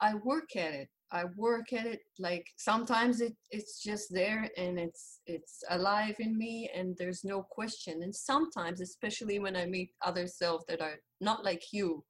[0.00, 0.88] I work at it.
[1.12, 6.36] I work at it like sometimes it, it's just there and it's it's alive in
[6.36, 8.02] me and there's no question.
[8.02, 12.04] And sometimes, especially when I meet other selves that are not like you,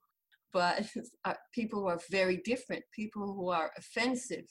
[0.53, 0.85] but
[1.55, 4.47] people who are very different, people who are offensive,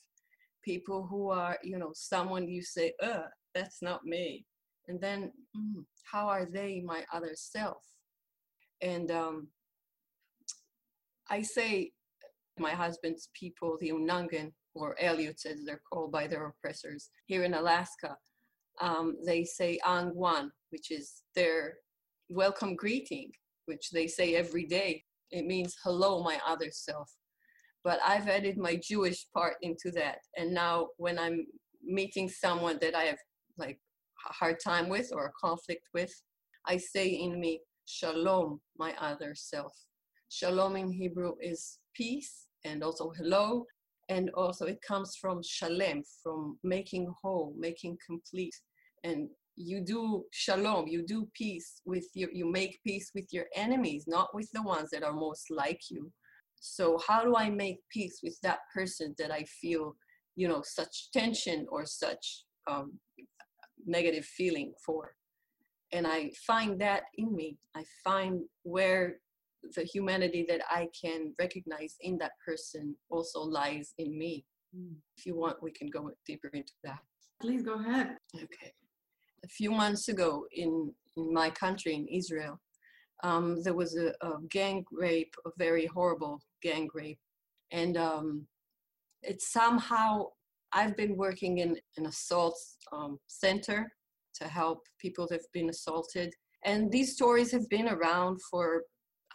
[0.63, 4.45] people who are, you know, someone you say, uh, that's not me.
[4.87, 7.83] And then, mm, how are they my other self?
[8.81, 9.47] And um,
[11.29, 11.91] I say,
[12.57, 17.53] my husband's people, the Unangan, or Aleuts as they're called by their oppressors, here in
[17.53, 18.17] Alaska,
[18.81, 21.75] um, they say Angwan, which is their
[22.29, 23.31] welcome greeting,
[23.65, 25.03] which they say every day.
[25.31, 27.11] It means hello, my other self.
[27.83, 30.19] But I've added my Jewish part into that.
[30.37, 31.45] And now when I'm
[31.83, 33.17] meeting someone that I have
[33.57, 33.79] like
[34.29, 36.13] a hard time with or a conflict with,
[36.65, 39.73] I say in me, Shalom, my other self.
[40.29, 43.65] Shalom in Hebrew is peace and also hello.
[44.09, 48.55] And also it comes from shalem, from making whole, making complete.
[49.03, 54.05] And you do shalom, you do peace with your, you make peace with your enemies,
[54.07, 56.11] not with the ones that are most like you.
[56.55, 59.95] So how do I make peace with that person that I feel,
[60.35, 62.93] you know, such tension or such um,
[63.85, 65.13] negative feeling for?
[65.91, 67.57] And I find that in me.
[67.75, 69.17] I find where
[69.75, 74.45] the humanity that I can recognize in that person also lies in me.
[74.75, 74.95] Mm.
[75.17, 76.99] If you want, we can go deeper into that.
[77.41, 78.17] Please go ahead.
[78.35, 78.73] Okay.
[79.43, 82.59] A few months ago in, in my country, in Israel,
[83.23, 87.19] um, there was a, a, gang rape, a very horrible gang rape.
[87.71, 88.47] And um,
[89.21, 90.27] it's somehow,
[90.73, 92.57] I've been working in an assault
[92.91, 93.91] um, center
[94.35, 96.33] to help people that have been assaulted.
[96.65, 98.83] And these stories have been around for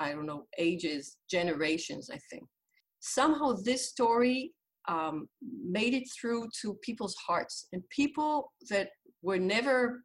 [0.00, 2.44] I don't know, ages, generations, I think.
[3.00, 4.52] Somehow this story
[4.88, 8.88] um, made it through to people's hearts, and people that
[9.22, 10.02] were never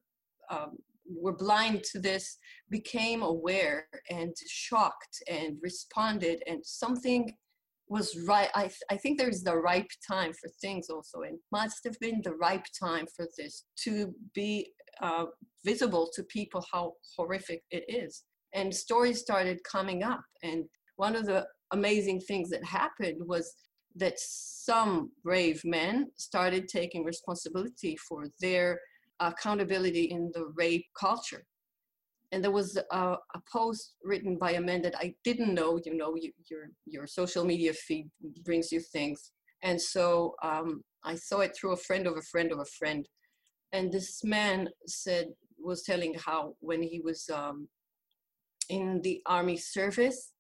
[0.52, 0.78] um,
[1.08, 2.38] were blind to this
[2.70, 7.34] became aware and shocked and responded, and something
[7.88, 8.50] was right.
[8.56, 12.22] I, th- I think there's the ripe time for things also, and must have been
[12.24, 15.26] the ripe time for this to be uh,
[15.66, 20.24] visible to people how horrific it is and stories started coming up.
[20.44, 23.54] And one of the amazing things that happened was
[23.96, 28.80] that some brave men started taking responsibility for their
[29.20, 31.44] accountability in the rape culture.
[32.32, 35.80] And there was a, a post written by a man that I didn't know.
[35.86, 38.10] You know, you, your your social media feed
[38.44, 42.52] brings you things, and so um, I saw it through a friend of a friend
[42.52, 43.08] of a friend.
[43.72, 45.28] And this man said
[45.60, 47.68] was telling how when he was um,
[48.70, 50.32] in the army service.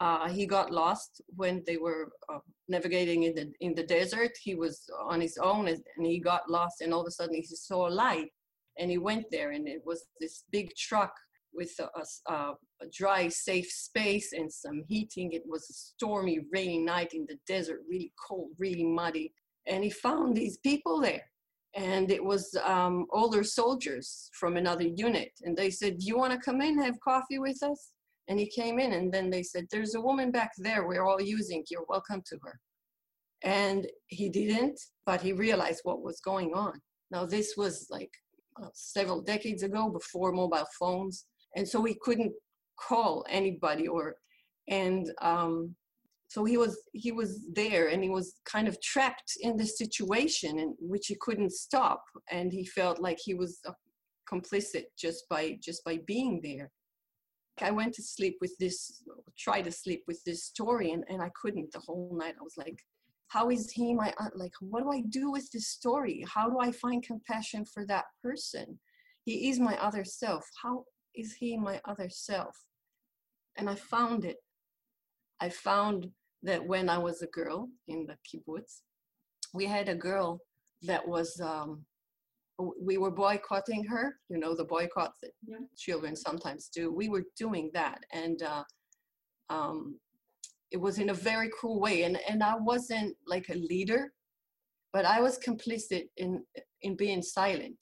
[0.00, 4.32] Uh, he got lost when they were uh, navigating in the in the desert.
[4.42, 6.80] He was on his own and, and he got lost.
[6.80, 8.30] And all of a sudden, he saw a light,
[8.78, 9.52] and he went there.
[9.52, 11.14] And it was this big truck
[11.54, 12.34] with a, a,
[12.80, 15.32] a dry, safe space and some heating.
[15.32, 19.32] It was a stormy, rainy night in the desert, really cold, really muddy.
[19.66, 21.22] And he found these people there
[21.74, 26.32] and it was um, older soldiers from another unit and they said do you want
[26.32, 27.92] to come in have coffee with us?
[28.28, 31.20] And he came in and then they said there's a woman back there we're all
[31.20, 32.58] using you're welcome to her.
[33.42, 36.80] And he didn't but he realized what was going on.
[37.10, 38.10] Now this was like
[38.62, 42.32] uh, several decades ago before mobile phones and so he couldn't
[42.78, 44.16] call anybody or
[44.68, 45.74] and um,
[46.32, 50.58] so he was he was there and he was kind of trapped in this situation
[50.58, 52.02] in which he couldn't stop.
[52.30, 53.72] And he felt like he was uh,
[54.32, 56.70] complicit just by just by being there.
[57.60, 59.02] I went to sleep with this
[59.38, 62.36] try to sleep with this story and, and i couldn't the whole night.
[62.40, 62.78] I was like
[63.28, 66.24] how is he my uh, like what do i do with this story?
[66.34, 68.78] How do i find compassion for that person?
[69.26, 70.48] He is my other self.
[70.62, 72.56] How is he my other self?
[73.58, 74.38] And i found it.
[75.38, 76.10] I found
[76.42, 78.80] that when I was a girl in the kibbutz,
[79.54, 80.40] we had a girl
[80.82, 81.84] that was, um,
[82.80, 85.56] we were boycotting her, you know, the boycott that yeah.
[85.76, 86.92] children sometimes do.
[86.92, 88.04] We were doing that.
[88.12, 88.64] And uh,
[89.50, 89.98] um,
[90.70, 92.02] it was in a very cruel way.
[92.02, 94.12] And, and I wasn't like a leader,
[94.92, 96.42] but I was complicit in,
[96.82, 97.76] in being silent.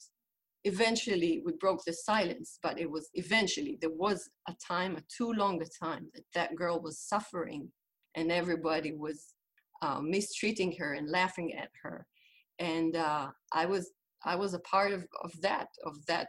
[0.63, 5.33] Eventually, we broke the silence, but it was eventually, there was a time, a too
[5.33, 7.69] long a time, that that girl was suffering
[8.15, 9.33] and everybody was
[9.81, 12.05] uh, mistreating her and laughing at her.
[12.59, 13.91] And uh, i was
[14.23, 16.27] i was a part of, of that of that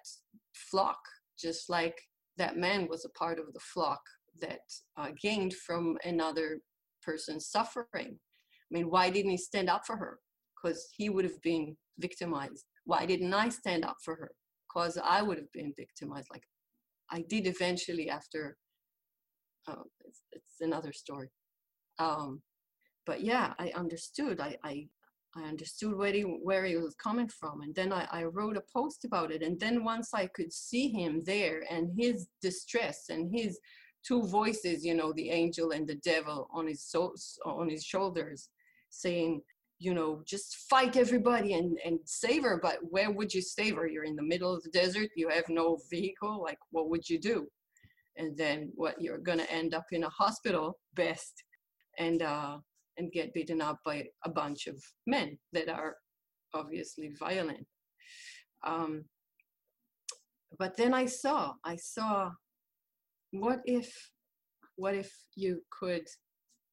[0.54, 1.00] flock
[1.38, 1.98] just like
[2.38, 4.00] that man was a part of the flock
[4.40, 4.60] that
[4.96, 6.60] uh, gained from another
[7.02, 8.12] person's suffering.
[8.16, 10.18] I mean why didn't he stand up for her?
[10.56, 12.64] Because he would have been victimized.
[12.84, 14.30] Why didn't i stand up for her?
[14.68, 16.28] Because i would have been victimized.
[16.30, 16.44] Like
[17.10, 18.56] i did eventually after
[19.68, 21.28] uh, it's, it's another story
[22.02, 22.42] Um,
[23.06, 24.40] but yeah, I understood.
[24.40, 24.86] I, I,
[25.36, 27.62] I understood where he, where he was coming from.
[27.62, 29.42] And then I, I wrote a post about it.
[29.42, 33.58] And then once I could see him there and his distress and his
[34.06, 38.48] two voices, you know, the angel and the devil on his, so, on his shoulders
[38.90, 39.40] saying,
[39.78, 42.60] you know, just fight everybody and, and save her.
[42.62, 43.86] But where would you save her?
[43.88, 45.08] You're in the middle of the desert.
[45.16, 46.42] You have no vehicle.
[46.42, 47.48] Like, what would you do?
[48.16, 51.42] And then what you're going to end up in a hospital best
[51.98, 52.58] and, uh,
[52.98, 55.96] and get beaten up by a bunch of men that are
[56.54, 57.66] obviously violent.
[58.64, 59.04] Um,
[60.58, 62.30] but then I saw, I saw,
[63.30, 63.90] what if,
[64.76, 66.06] what if you could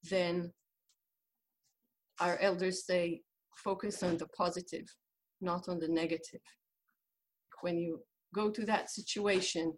[0.08, 0.52] then
[2.20, 3.22] our elders say
[3.56, 4.86] focus on the positive,
[5.40, 6.40] not on the negative.
[7.62, 8.00] When you
[8.34, 9.74] go to that situation,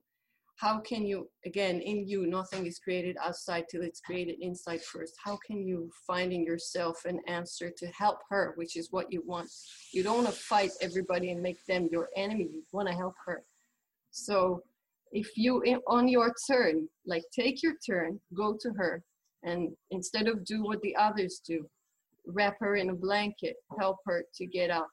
[0.63, 5.17] how can you, again, in you, nothing is created outside till it's created inside first.
[5.23, 9.51] How can you finding yourself an answer to help her, which is what you want?
[9.93, 12.45] You don't want to fight everybody and make them your enemy.
[12.45, 13.43] You want to help her.
[14.13, 14.63] So
[15.11, 19.03] if you, eh, on your turn, like take your turn, go to her,
[19.43, 21.69] and instead of do what the others do,
[22.25, 24.91] wrap her in a blanket, help her to get up,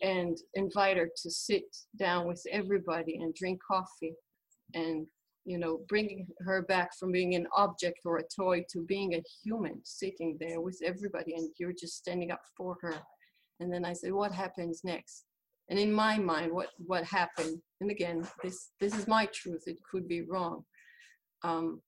[0.00, 1.64] and invite her to sit
[1.98, 4.14] down with everybody and drink coffee
[4.74, 5.06] and
[5.44, 9.22] you know bringing her back from being an object or a toy to being a
[9.42, 12.96] human sitting there with everybody and you're just standing up for her.
[13.60, 15.24] And then i said what happens next?
[15.68, 19.78] And in my mind what what happened and again this this is my truth it
[19.90, 20.64] could be wrong.
[21.42, 21.80] Um,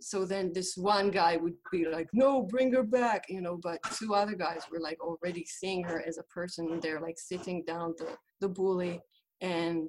[0.00, 3.78] so then this one guy would be like, no, bring her back, you know, but
[3.94, 7.64] two other guys were like already seeing her as a person and they're like sitting
[7.66, 9.00] down the, the bully.
[9.40, 9.88] And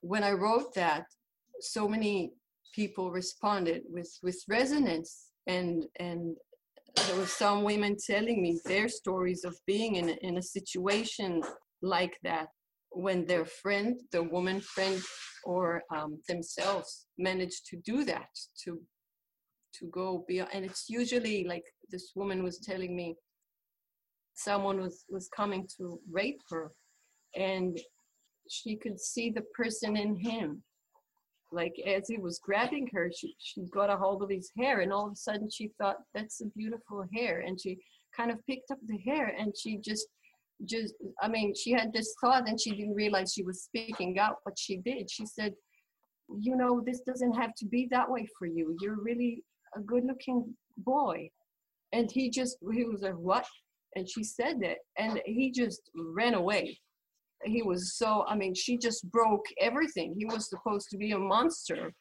[0.00, 1.04] when I wrote that,
[1.60, 2.32] so many
[2.74, 5.30] people responded with, with resonance.
[5.46, 6.36] And, and
[6.96, 11.42] there were some women telling me their stories of being in a, in a situation
[11.82, 12.48] like that
[12.90, 15.00] when their friend, the woman friend,
[15.44, 18.28] or um, themselves managed to do that,
[18.64, 18.80] to
[19.74, 23.14] to go beyond and it's usually like this woman was telling me
[24.34, 26.72] someone was was coming to rape her
[27.36, 27.78] and
[28.48, 30.62] she could see the person in him
[31.52, 34.92] like as he was grabbing her she, she got a hold of his hair and
[34.92, 37.78] all of a sudden she thought that's a beautiful hair and she
[38.16, 40.06] kind of picked up the hair and she just
[40.66, 44.36] just i mean she had this thought and she didn't realize she was speaking out
[44.44, 45.54] but she did she said
[46.38, 49.42] you know this doesn't have to be that way for you you're really
[49.76, 51.30] a good looking boy.
[51.92, 53.46] And he just, he was like, what?
[53.96, 54.78] And she said that.
[54.98, 56.78] And he just ran away.
[57.44, 60.14] He was so, I mean, she just broke everything.
[60.16, 61.92] He was supposed to be a monster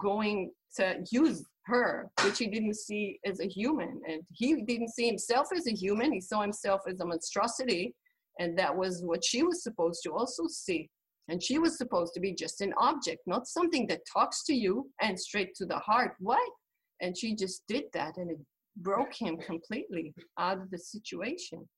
[0.00, 4.00] going to use her, which he didn't see as a human.
[4.08, 6.12] And he didn't see himself as a human.
[6.12, 7.94] He saw himself as a monstrosity.
[8.38, 10.88] And that was what she was supposed to also see.
[11.28, 14.90] And she was supposed to be just an object, not something that talks to you
[15.00, 16.14] and straight to the heart.
[16.18, 16.40] What?
[17.02, 18.38] and she just did that and it
[18.78, 21.68] broke him completely out of the situation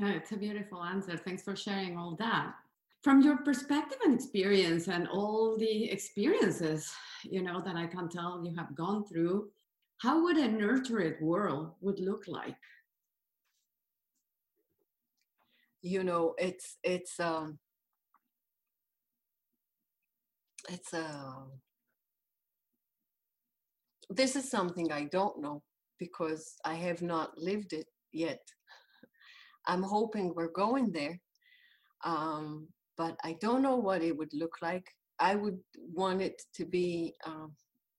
[0.00, 1.16] it's a beautiful answer.
[1.16, 2.54] Thanks for sharing all that.
[3.02, 6.90] From your perspective and experience and all the experiences
[7.24, 9.48] you know that i can tell you have gone through
[9.98, 12.56] how would a nurtured world would look like?
[15.82, 17.58] You know it's it's um
[20.68, 21.44] it's a uh,
[24.10, 25.62] this is something I don't know
[25.98, 28.40] because I have not lived it yet.
[29.68, 31.18] I'm hoping we're going there,
[32.04, 34.86] um, but I don't know what it would look like.
[35.20, 35.58] I would
[35.92, 37.52] want it to be um,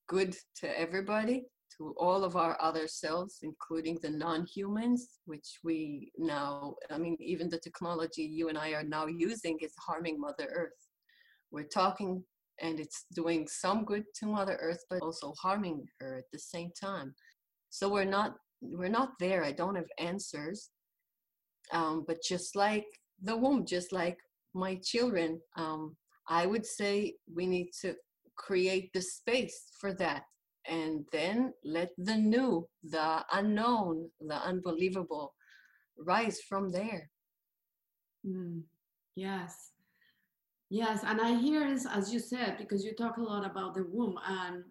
[0.08, 1.44] good to everybody,
[1.78, 7.16] to all of our other selves, including the non humans, which we now, I mean,
[7.20, 10.88] even the technology you and I are now using is harming Mother Earth.
[11.52, 12.24] We're talking
[12.60, 16.70] and it's doing some good to mother earth but also harming her at the same
[16.78, 17.14] time
[17.70, 20.70] so we're not we're not there i don't have answers
[21.72, 22.86] um, but just like
[23.22, 24.18] the womb just like
[24.54, 25.96] my children um,
[26.28, 27.94] i would say we need to
[28.40, 30.22] create the space for that.
[30.66, 35.34] And then let the new the unknown the unbelievable
[35.98, 37.10] rise from there.
[38.26, 38.62] Mm,
[39.16, 39.72] yes.
[40.70, 44.16] Yes, and I hear as you said, because you talk a lot about the womb
[44.26, 44.64] and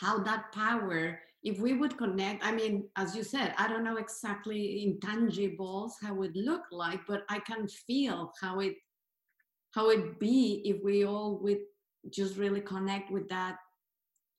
[0.00, 3.96] how that power, if we would connect, I mean, as you said, I don't know
[3.96, 8.74] exactly intangibles how it look like, but I can feel how it
[9.72, 11.58] how it be if we all would
[12.10, 13.56] just really connect with that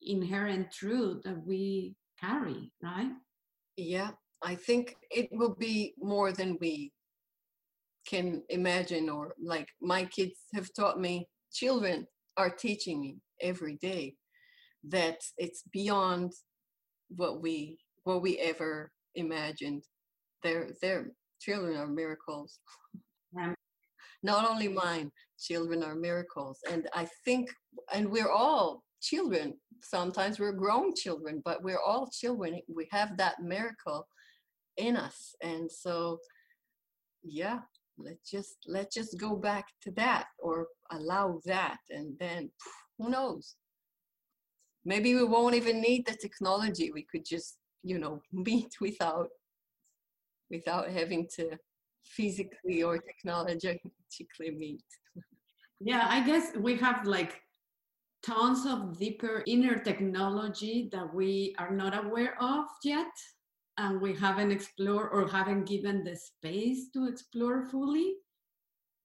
[0.02, 3.12] inherent truth that we carry, right?
[3.76, 6.92] Yeah, I think it will be more than we
[8.08, 14.16] can imagine, or like my kids have taught me, children are teaching me every day
[14.90, 16.34] that it's beyond
[17.16, 19.84] what we what we ever imagined.
[20.44, 22.60] Their their children are miracles.
[23.36, 23.54] Yeah.
[24.24, 26.60] Not only mine, children are miracles.
[26.72, 27.50] And I think
[27.94, 29.54] and we're all children.
[29.84, 32.60] Sometimes we're grown children, but we're all children.
[32.74, 34.08] We have that miracle
[34.78, 35.36] in us.
[35.42, 36.20] And so
[37.24, 37.60] yeah,
[37.98, 42.50] let's just let's just go back to that or allow that and then
[42.98, 43.56] who knows
[44.88, 46.92] maybe we won't even need the technology.
[46.92, 49.30] We could just you know meet without
[50.50, 51.58] without having to
[52.04, 54.90] physically or technologically meet.
[55.80, 57.42] Yeah i guess we have like
[58.24, 63.14] tons of deeper inner technology that we are not aware of yet
[63.78, 68.16] and we haven't explored or haven't given the space to explore fully.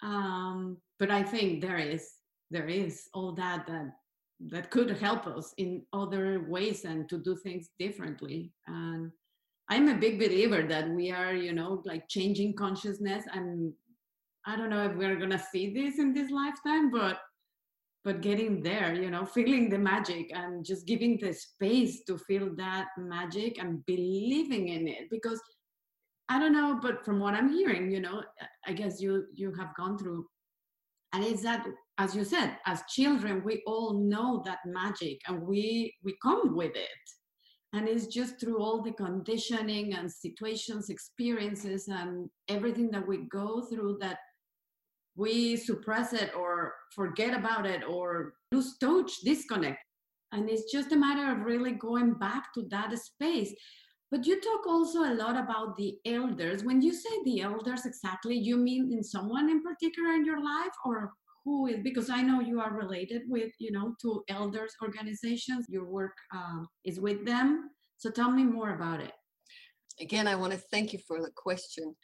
[0.02, 2.04] Um, but i think there is
[2.50, 3.88] there is all that that
[4.50, 8.52] that could help us in other ways and to do things differently.
[8.66, 9.10] And
[9.70, 13.24] i'm a big believer that we are you know like changing consciousness.
[13.32, 13.72] And
[14.46, 17.20] i don't know if we're gonna see this in this lifetime but
[18.04, 22.54] but getting there you know feeling the magic and just giving the space to feel
[22.56, 25.08] that magic and believing in it.
[25.10, 25.40] Because
[26.28, 28.22] i don't know but from what i'm hearing you know
[28.66, 30.24] i guess you you have gone through
[31.12, 31.66] and it's that
[31.98, 36.74] as you said as children we all know that magic and we we come with
[36.74, 37.04] it
[37.74, 43.62] and it's just through all the conditioning and situations experiences and everything that we go
[43.62, 44.18] through that
[45.16, 49.78] we suppress it or forget about it or lose touch, disconnect.
[50.32, 53.52] And it's just a matter of really going back to that space.
[54.10, 56.64] But you talk also a lot about the elders.
[56.64, 60.72] When you say the elders exactly, you mean in someone in particular in your life
[60.84, 61.12] or
[61.44, 65.66] who is because i know you are related with you know to elders organizations.
[65.68, 67.70] Your work um, is with them.
[67.96, 69.12] So tell me more about it.
[70.00, 71.94] Again i want to thank you for the question.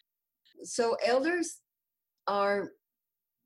[0.63, 1.61] So elders
[2.27, 2.71] are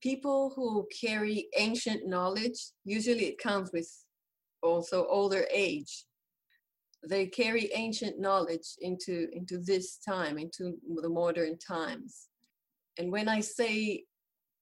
[0.03, 3.88] people who carry ancient knowledge, usually it comes with
[4.62, 6.05] also older age.
[7.09, 12.28] They carry ancient knowledge into, into this time, into the modern times.
[12.99, 14.05] And when I say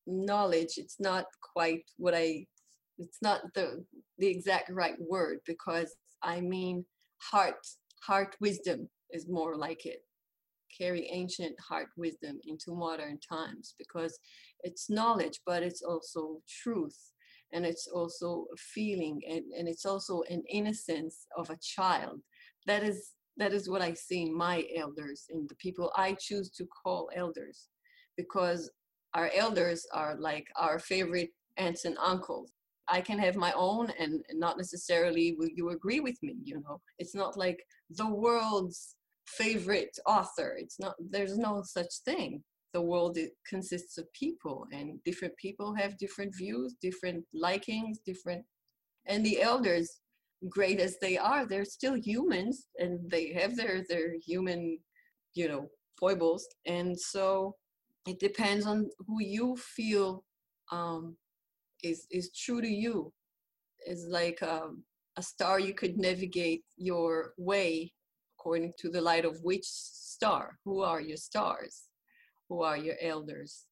[0.07, 2.47] knowledge, it's not quite what I,
[2.99, 3.85] it's not the,
[4.19, 6.85] the exact right word because I mean
[7.19, 7.67] heart,
[8.03, 10.03] heart wisdom is more like it
[10.77, 14.19] carry ancient heart wisdom into modern times because
[14.63, 16.99] it's knowledge, but it's also truth.
[17.53, 22.21] And it's also a feeling and, and it's also an innocence of a child.
[22.67, 26.51] That is that is what I see in my elders, in the people I choose
[26.51, 27.69] to call elders,
[28.17, 28.71] because
[29.15, 32.53] our elders are like our favorite aunts and uncles.
[32.89, 36.81] I can have my own and, not necessarily will you agree with me, you know.
[36.99, 38.97] It's not like the world's
[39.27, 40.57] favorite author.
[40.59, 42.43] It's not, there's no such thing.
[42.73, 48.45] The world consists of people, and different people have different views, different likings, different.
[49.07, 50.01] And the elders,
[50.49, 54.79] great as they are, they're still humans, and they have their their human,
[55.35, 56.47] you know, foibles.
[56.65, 57.57] And so,
[58.07, 60.25] it depends on who you feel
[60.73, 61.17] um,
[61.83, 63.13] is is true to you.
[63.87, 64.85] Is like um,
[65.17, 67.93] a star you could navigate your way
[68.39, 70.59] according to the light of which star?
[70.65, 71.85] Who are your stars?
[72.49, 73.67] Who are your elders?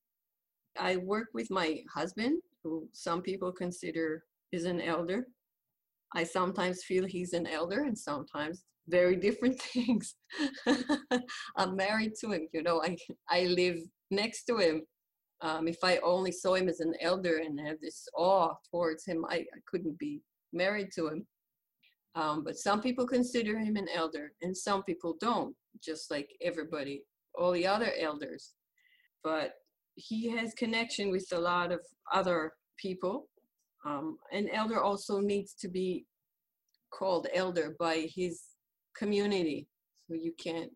[0.78, 5.26] I work with my husband, who some people consider is an elder.
[6.14, 10.14] I sometimes feel he's an elder and sometimes very different things.
[11.56, 12.96] I'm married to him, you know, I,
[13.28, 13.78] I live
[14.10, 14.82] next to him.
[15.40, 19.24] Um, if I only saw him as an elder and have this awe towards him,
[19.28, 20.20] I, I couldn't be
[20.52, 21.26] married to him.
[22.14, 27.02] Um, but some people consider him an elder and some people don't, just like everybody,
[27.36, 28.54] all the other elders.
[29.22, 29.52] But
[29.94, 31.80] he has connection with a lot of
[32.12, 33.28] other people.
[33.86, 36.06] Um, an elder also needs to be
[36.90, 38.42] called elder by his
[38.98, 39.66] community.
[40.06, 40.70] So you can't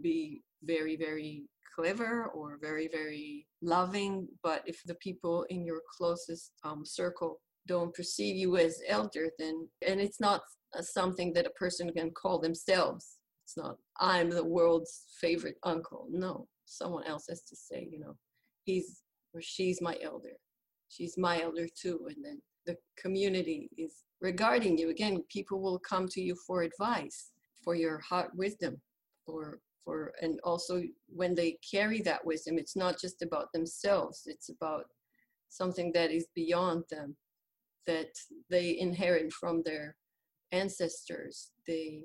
[0.00, 1.44] be very, very
[1.74, 7.94] clever or very, very loving, but if the people in your closest um, circle don't
[7.94, 10.42] perceive you as elder, then, and it's not
[10.80, 13.18] something that a person can call themselves.
[13.44, 16.06] It's not, I'm the world's favorite uncle.
[16.10, 18.16] No, someone else has to say, you know,
[18.64, 19.02] he's
[19.34, 20.32] or she's my elder.
[20.88, 22.08] She's my elder too.
[22.08, 24.90] And then the community is regarding you.
[24.90, 27.30] Again, people will come to you for advice,
[27.62, 28.80] for your heart wisdom,
[29.24, 34.50] for for and also when they carry that wisdom it's not just about themselves it's
[34.50, 34.84] about
[35.48, 37.16] something that is beyond them
[37.88, 38.10] that
[38.50, 39.96] they inherit from their
[40.52, 41.50] ancestors.
[41.66, 42.04] They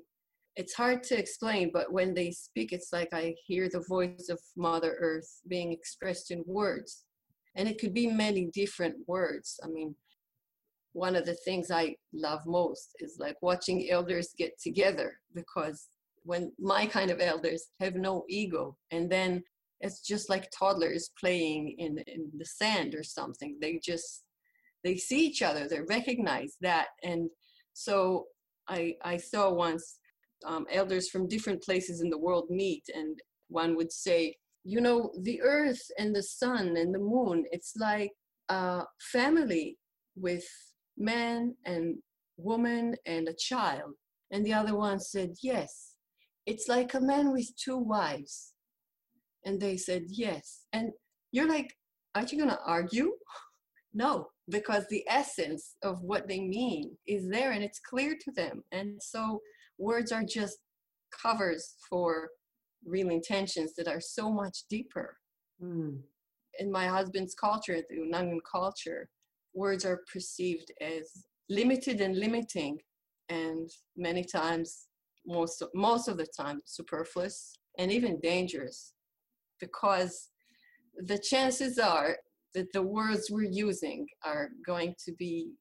[0.56, 4.38] it's hard to explain but when they speak it's like i hear the voice of
[4.56, 7.04] mother earth being expressed in words.
[7.56, 9.60] And it could be many different words.
[9.62, 9.94] I mean
[10.94, 15.88] one of the things i love most is like watching elders get together because
[16.22, 19.42] when my kind of elders have no ego and then
[19.84, 23.58] it's just like toddlers playing in, in the sand or something.
[23.60, 24.24] They just
[24.82, 26.88] they see each other they recognize that.
[27.02, 27.28] And
[27.74, 28.26] so
[28.68, 29.98] i i saw once
[30.46, 33.18] um, elders from different places in the world meet and
[33.48, 38.12] one would say you know the earth and the sun and the moon it's like
[38.48, 39.76] a family
[40.16, 40.46] with
[40.96, 41.96] man and
[42.36, 43.92] woman and a child
[44.30, 45.94] and the other one said yes
[46.46, 48.52] it's like a man with two wives.
[49.44, 50.62] And they said, yes.
[50.72, 50.90] And
[51.32, 51.74] you're like,
[52.14, 53.12] aren't you going to argue?
[53.94, 58.62] no, because the essence of what they mean is there and it's clear to them.
[58.72, 59.40] And so
[59.78, 60.58] words are just
[61.22, 62.28] covers for
[62.86, 65.16] real intentions that are so much deeper.
[65.62, 66.00] Mm.
[66.58, 69.08] In my husband's culture, the Unangan culture,
[69.54, 72.78] words are perceived as limited and limiting,
[73.28, 74.86] and many times
[75.26, 78.92] most most of the time superfluous and even dangerous.
[79.60, 80.30] Because
[80.96, 82.16] the chances are
[82.54, 85.52] that the words we're using are going to be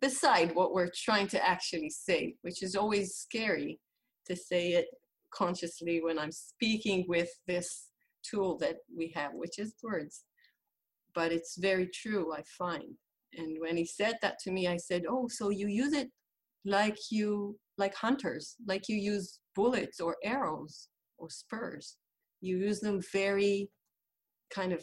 [0.00, 3.80] beside what we're trying to actually say which is always scary
[4.26, 4.86] to say it
[5.32, 7.88] consciously when i'm speaking with this
[8.22, 10.24] tool that we have which is words.
[11.14, 12.94] But it's very true i find
[13.34, 16.08] and when he said that to me i said oh so you use it
[16.64, 21.96] like you like hunters, like you use bullets or arrows or spurs.
[22.40, 23.70] You use them very
[24.50, 24.82] kind of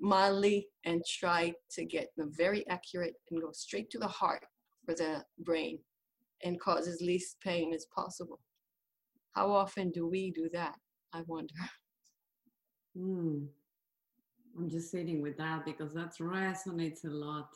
[0.00, 4.44] mildly and try to get them very accurate and go straight to the heart
[4.86, 5.78] for the brain
[6.44, 8.40] and cause as least pain as possible.
[9.32, 10.74] How often do we do that?
[11.12, 11.54] I wonder.
[12.96, 13.44] Hmm.
[14.56, 17.50] I'm just sitting with that because that resonates a lot.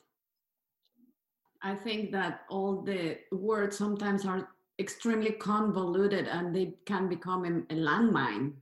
[1.63, 4.49] I think that all the words sometimes are
[4.79, 8.53] extremely convoluted and they can become a landmine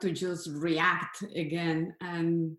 [0.00, 1.94] to just react again.
[2.00, 2.56] And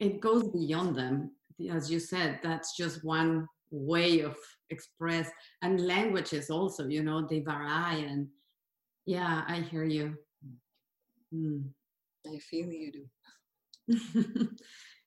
[0.00, 1.30] it goes beyond them.
[1.70, 4.36] As you said, that's just one way of
[4.70, 5.30] express
[5.62, 8.26] and languages also, you know, they vary and
[9.06, 10.16] yeah, I hear you.
[11.34, 11.64] Mm.
[12.26, 13.06] I feel you do.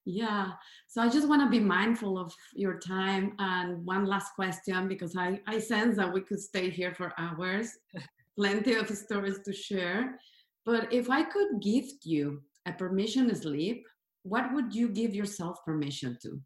[0.05, 0.51] Yeah.
[0.87, 3.33] So I just want to be mindful of your time.
[3.39, 7.71] And one last question, because I, I sense that we could stay here for hours,
[8.37, 10.19] plenty of stories to share.
[10.63, 13.85] But if I could gift you a permission sleep,
[14.23, 16.39] what would you give yourself permission to?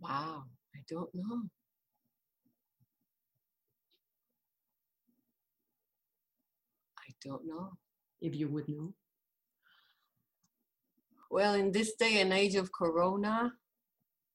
[0.00, 0.44] Wow,
[0.74, 1.42] I don't know.
[6.98, 7.72] I don't know.
[8.20, 8.94] If you would know
[11.34, 13.52] well, in this day and age of Corona,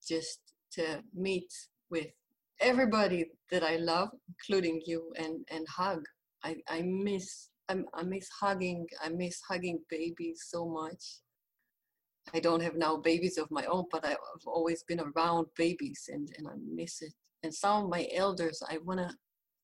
[0.06, 0.40] just
[0.74, 1.50] to meet
[1.90, 2.08] with
[2.60, 6.02] everybody that I love, including you, and and hug.
[6.44, 8.86] I I miss I, miss hugging.
[9.02, 11.04] I miss hugging babies so much.
[12.34, 16.28] I don't have now babies of my own, but I've always been around babies, and
[16.38, 17.14] and I miss it.
[17.44, 19.10] And some of my elders, I wanna,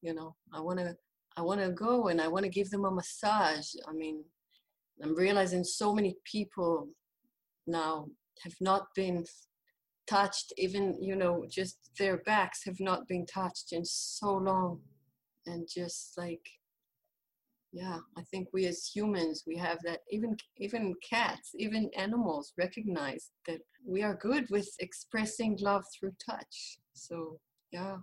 [0.01, 0.95] you know, I wanna
[1.35, 3.69] I wanna go and I wanna give them a massage.
[3.89, 4.23] I mean,
[5.03, 6.87] I'm realizing so many people
[7.67, 8.07] now
[8.43, 9.23] have not been
[10.07, 14.81] touched even you know just their backs have not been touched in so long.
[15.47, 16.41] And just like
[17.71, 23.31] yeah i think we as humans we have that even even cats even animals recognize
[23.45, 26.79] that we are good with expressing love through touch.
[26.93, 27.39] So
[27.71, 27.97] yeah.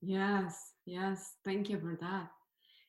[0.00, 1.34] Yes yes.
[1.44, 2.28] Thank you for that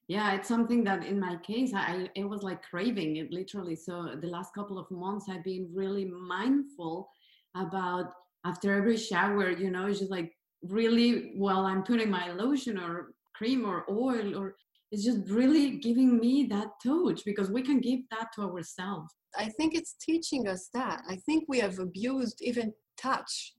[0.09, 3.75] yeah it's something that in my case i it was like craving it literally.
[3.75, 7.09] So the last couple of months i've been really mindful
[7.55, 8.07] about
[8.45, 10.31] after every shower you know it's just like
[10.63, 14.55] really while i'm putting my lotion or cream or oil or
[14.91, 19.13] it's just really giving me that touch because we can give that to ourselves.
[19.37, 21.03] I think it's teaching us that.
[21.07, 23.53] I think we have abused even touch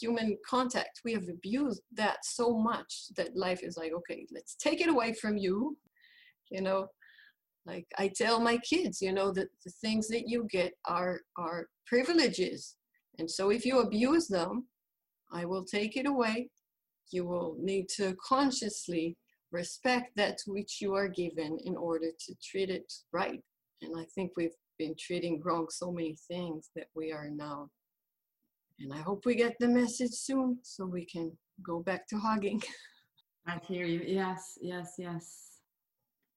[0.00, 1.00] human contact.
[1.04, 5.12] We have abused that so much that life is like okay let's take it away
[5.12, 5.76] from you
[6.52, 6.86] you know
[7.66, 11.66] like i tell my kids you know that the things that you get are are
[11.86, 12.76] privileges
[13.18, 14.66] and so if you abuse them
[15.32, 16.48] i will take it away
[17.10, 19.16] you will need to consciously
[19.50, 23.42] respect that which you are given in order to treat it right
[23.82, 27.68] And I think we've been treating wrong so many things that we are now.
[28.80, 31.32] And I hope we get the message soon so we can
[31.64, 32.62] go back to hugging.
[33.46, 34.02] I hear you.
[34.06, 35.51] Yes, yes, yes.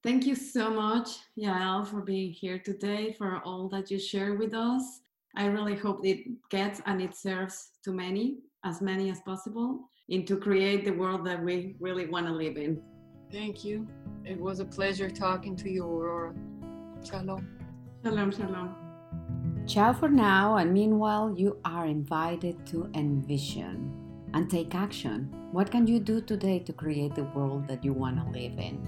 [0.06, 4.54] Thank you so much, Yael, for being here today, for all that you share with
[4.54, 5.02] us.
[5.36, 10.28] I really hope it gets and it serves to many, as many as possible, and
[10.28, 12.80] to create the world that we really want to live in.
[13.32, 13.88] Thank you.
[14.24, 16.36] It was a pleasure talking to you, Aurora.
[17.04, 17.48] Shalom.
[18.04, 18.76] Shalom, shalom.
[19.66, 23.92] Ciao for now, and meanwhile, you are invited to envision
[24.36, 25.34] and take action.
[25.52, 28.88] What can you do today to create the world that you want to live in?